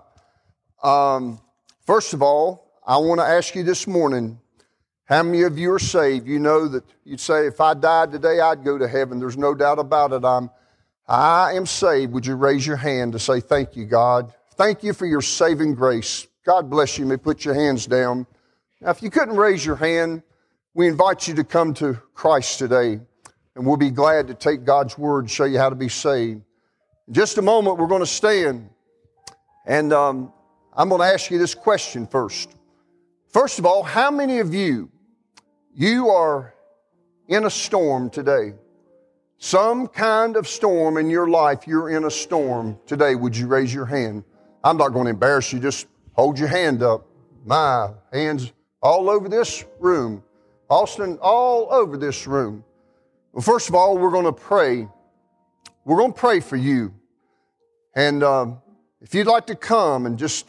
Um, 0.83 1.41
first 1.85 2.13
of 2.13 2.21
all, 2.21 2.79
I 2.85 2.97
want 2.97 3.19
to 3.19 3.25
ask 3.25 3.55
you 3.55 3.63
this 3.63 3.87
morning 3.87 4.39
how 5.05 5.21
many 5.21 5.43
of 5.43 5.57
you 5.57 5.71
are 5.71 5.79
saved? 5.79 6.27
You 6.27 6.39
know 6.39 6.67
that 6.67 6.83
you'd 7.03 7.19
say, 7.19 7.45
if 7.45 7.61
I 7.61 7.75
died 7.75 8.11
today, 8.11 8.39
I'd 8.39 8.63
go 8.63 8.77
to 8.77 8.87
heaven. 8.87 9.19
There's 9.19 9.37
no 9.37 9.53
doubt 9.53 9.77
about 9.77 10.11
it. 10.13 10.25
I'm, 10.25 10.49
I 11.07 11.53
am 11.53 11.67
saved. 11.67 12.11
Would 12.13 12.25
you 12.25 12.35
raise 12.35 12.65
your 12.65 12.77
hand 12.77 13.13
to 13.13 13.19
say, 13.19 13.39
Thank 13.39 13.75
you, 13.75 13.85
God? 13.85 14.33
Thank 14.55 14.83
you 14.83 14.93
for 14.93 15.05
your 15.05 15.21
saving 15.21 15.75
grace. 15.75 16.27
God 16.43 16.69
bless 16.69 16.97
you. 16.97 17.05
you 17.05 17.09
may 17.09 17.17
put 17.17 17.45
your 17.45 17.53
hands 17.53 17.85
down. 17.85 18.25
Now, 18.81 18.89
if 18.91 19.03
you 19.03 19.11
couldn't 19.11 19.35
raise 19.35 19.65
your 19.65 19.75
hand, 19.75 20.23
we 20.73 20.87
invite 20.87 21.27
you 21.27 21.35
to 21.35 21.43
come 21.43 21.73
to 21.75 21.93
Christ 22.13 22.59
today, 22.59 22.99
and 23.55 23.65
we'll 23.65 23.77
be 23.77 23.91
glad 23.91 24.27
to 24.27 24.33
take 24.33 24.63
God's 24.63 24.97
word, 24.97 25.19
and 25.19 25.31
show 25.31 25.45
you 25.45 25.57
how 25.59 25.69
to 25.69 25.75
be 25.75 25.89
saved. 25.89 26.41
In 27.07 27.13
just 27.13 27.37
a 27.37 27.41
moment, 27.41 27.77
we're 27.77 27.87
going 27.87 28.01
to 28.01 28.07
stand, 28.07 28.69
and 29.65 29.93
um, 29.93 30.33
I'm 30.73 30.89
going 30.89 31.01
to 31.01 31.07
ask 31.07 31.29
you 31.29 31.37
this 31.37 31.53
question 31.53 32.07
first. 32.07 32.55
First 33.29 33.59
of 33.59 33.65
all, 33.65 33.83
how 33.83 34.11
many 34.11 34.39
of 34.39 34.53
you, 34.53 34.89
you 35.75 36.09
are 36.09 36.53
in 37.27 37.45
a 37.45 37.49
storm 37.49 38.09
today? 38.09 38.53
Some 39.37 39.87
kind 39.87 40.37
of 40.37 40.47
storm 40.47 40.97
in 40.97 41.09
your 41.09 41.27
life, 41.27 41.67
you're 41.67 41.89
in 41.89 42.05
a 42.05 42.11
storm 42.11 42.79
today. 42.85 43.15
Would 43.15 43.35
you 43.35 43.47
raise 43.47 43.73
your 43.73 43.85
hand? 43.85 44.23
I'm 44.63 44.77
not 44.77 44.89
going 44.89 45.05
to 45.05 45.11
embarrass 45.11 45.51
you, 45.51 45.59
just 45.59 45.87
hold 46.13 46.39
your 46.39 46.47
hand 46.47 46.81
up. 46.81 47.05
My 47.45 47.89
hands 48.11 48.51
all 48.81 49.09
over 49.09 49.27
this 49.29 49.65
room. 49.79 50.23
Austin, 50.69 51.19
all 51.21 51.67
over 51.71 51.97
this 51.97 52.25
room. 52.25 52.63
Well, 53.33 53.43
first 53.43 53.69
of 53.69 53.75
all, 53.75 53.97
we're 53.97 54.11
going 54.11 54.25
to 54.25 54.33
pray. 54.33 54.87
We're 55.83 55.97
going 55.97 56.13
to 56.13 56.19
pray 56.19 56.39
for 56.39 56.55
you. 56.55 56.93
And 57.95 58.23
um, 58.23 58.61
if 59.01 59.13
you'd 59.13 59.27
like 59.27 59.47
to 59.47 59.55
come 59.55 60.05
and 60.05 60.17
just 60.17 60.47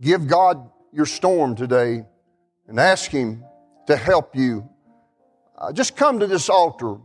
give 0.00 0.28
God 0.28 0.70
your 0.92 1.06
storm 1.06 1.56
today 1.56 2.04
and 2.68 2.78
ask 2.78 3.10
Him 3.10 3.44
to 3.86 3.96
help 3.96 4.34
you, 4.36 4.68
uh, 5.58 5.72
just 5.72 5.96
come 5.96 6.20
to 6.20 6.26
this 6.26 6.48
altar. 6.48 6.96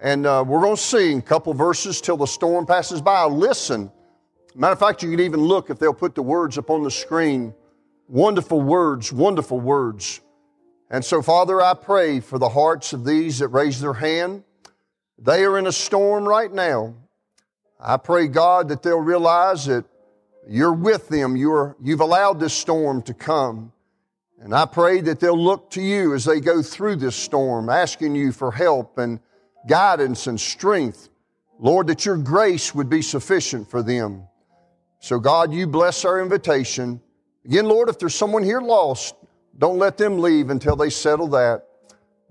And 0.00 0.26
uh, 0.26 0.44
we're 0.46 0.60
going 0.60 0.76
to 0.76 0.82
sing 0.82 1.18
a 1.18 1.22
couple 1.22 1.54
verses 1.54 2.00
till 2.00 2.16
the 2.16 2.26
storm 2.26 2.66
passes 2.66 3.00
by. 3.00 3.24
Listen. 3.24 3.90
Matter 4.56 4.74
of 4.74 4.78
fact, 4.78 5.02
you 5.02 5.10
can 5.10 5.20
even 5.20 5.40
look 5.40 5.70
if 5.70 5.78
they'll 5.78 5.94
put 5.94 6.14
the 6.14 6.22
words 6.22 6.58
up 6.58 6.70
on 6.70 6.84
the 6.84 6.90
screen. 6.90 7.54
Wonderful 8.06 8.60
words, 8.60 9.12
wonderful 9.12 9.58
words. 9.58 10.20
And 10.90 11.04
so, 11.04 11.22
Father, 11.22 11.60
I 11.60 11.74
pray 11.74 12.20
for 12.20 12.38
the 12.38 12.50
hearts 12.50 12.92
of 12.92 13.04
these 13.04 13.40
that 13.40 13.48
raise 13.48 13.80
their 13.80 13.94
hand. 13.94 14.44
They 15.18 15.44
are 15.44 15.58
in 15.58 15.66
a 15.66 15.72
storm 15.72 16.24
right 16.28 16.52
now. 16.52 16.94
I 17.80 17.96
pray, 17.96 18.28
God, 18.28 18.68
that 18.68 18.82
they'll 18.82 18.98
realize 18.98 19.66
that 19.66 19.84
you're 20.48 20.72
with 20.72 21.08
them. 21.08 21.36
You're, 21.36 21.76
you've 21.82 22.00
allowed 22.00 22.38
this 22.38 22.54
storm 22.54 23.02
to 23.02 23.14
come. 23.14 23.72
And 24.44 24.54
I 24.54 24.66
pray 24.66 25.00
that 25.00 25.20
they'll 25.20 25.42
look 25.42 25.70
to 25.70 25.80
you 25.80 26.12
as 26.12 26.26
they 26.26 26.38
go 26.38 26.60
through 26.60 26.96
this 26.96 27.16
storm, 27.16 27.70
asking 27.70 28.14
you 28.14 28.30
for 28.30 28.52
help 28.52 28.98
and 28.98 29.18
guidance 29.66 30.26
and 30.26 30.38
strength. 30.38 31.08
Lord, 31.58 31.86
that 31.86 32.04
your 32.04 32.18
grace 32.18 32.74
would 32.74 32.90
be 32.90 33.00
sufficient 33.00 33.70
for 33.70 33.82
them. 33.82 34.28
So, 35.00 35.18
God, 35.18 35.54
you 35.54 35.66
bless 35.66 36.04
our 36.04 36.20
invitation. 36.20 37.00
Again, 37.46 37.64
Lord, 37.64 37.88
if 37.88 37.98
there's 37.98 38.14
someone 38.14 38.42
here 38.42 38.60
lost, 38.60 39.14
don't 39.56 39.78
let 39.78 39.96
them 39.96 40.18
leave 40.18 40.50
until 40.50 40.76
they 40.76 40.90
settle 40.90 41.28
that. 41.28 41.64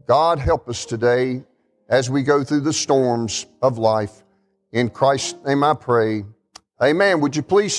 God, 0.06 0.38
help 0.38 0.70
us 0.70 0.86
today 0.86 1.44
as 1.90 2.12
we 2.12 2.22
go 2.22 2.44
through 2.44 2.62
the 2.62 2.74
storms 2.74 3.48
of 3.60 3.80
life. 3.80 4.24
In 4.72 4.92
Christ's 4.92 5.44
name 5.46 5.64
I 5.64 5.74
pray. 5.74 6.26
Amen. 6.80 7.22
Would 7.22 7.36
you 7.36 7.42
please 7.42 7.72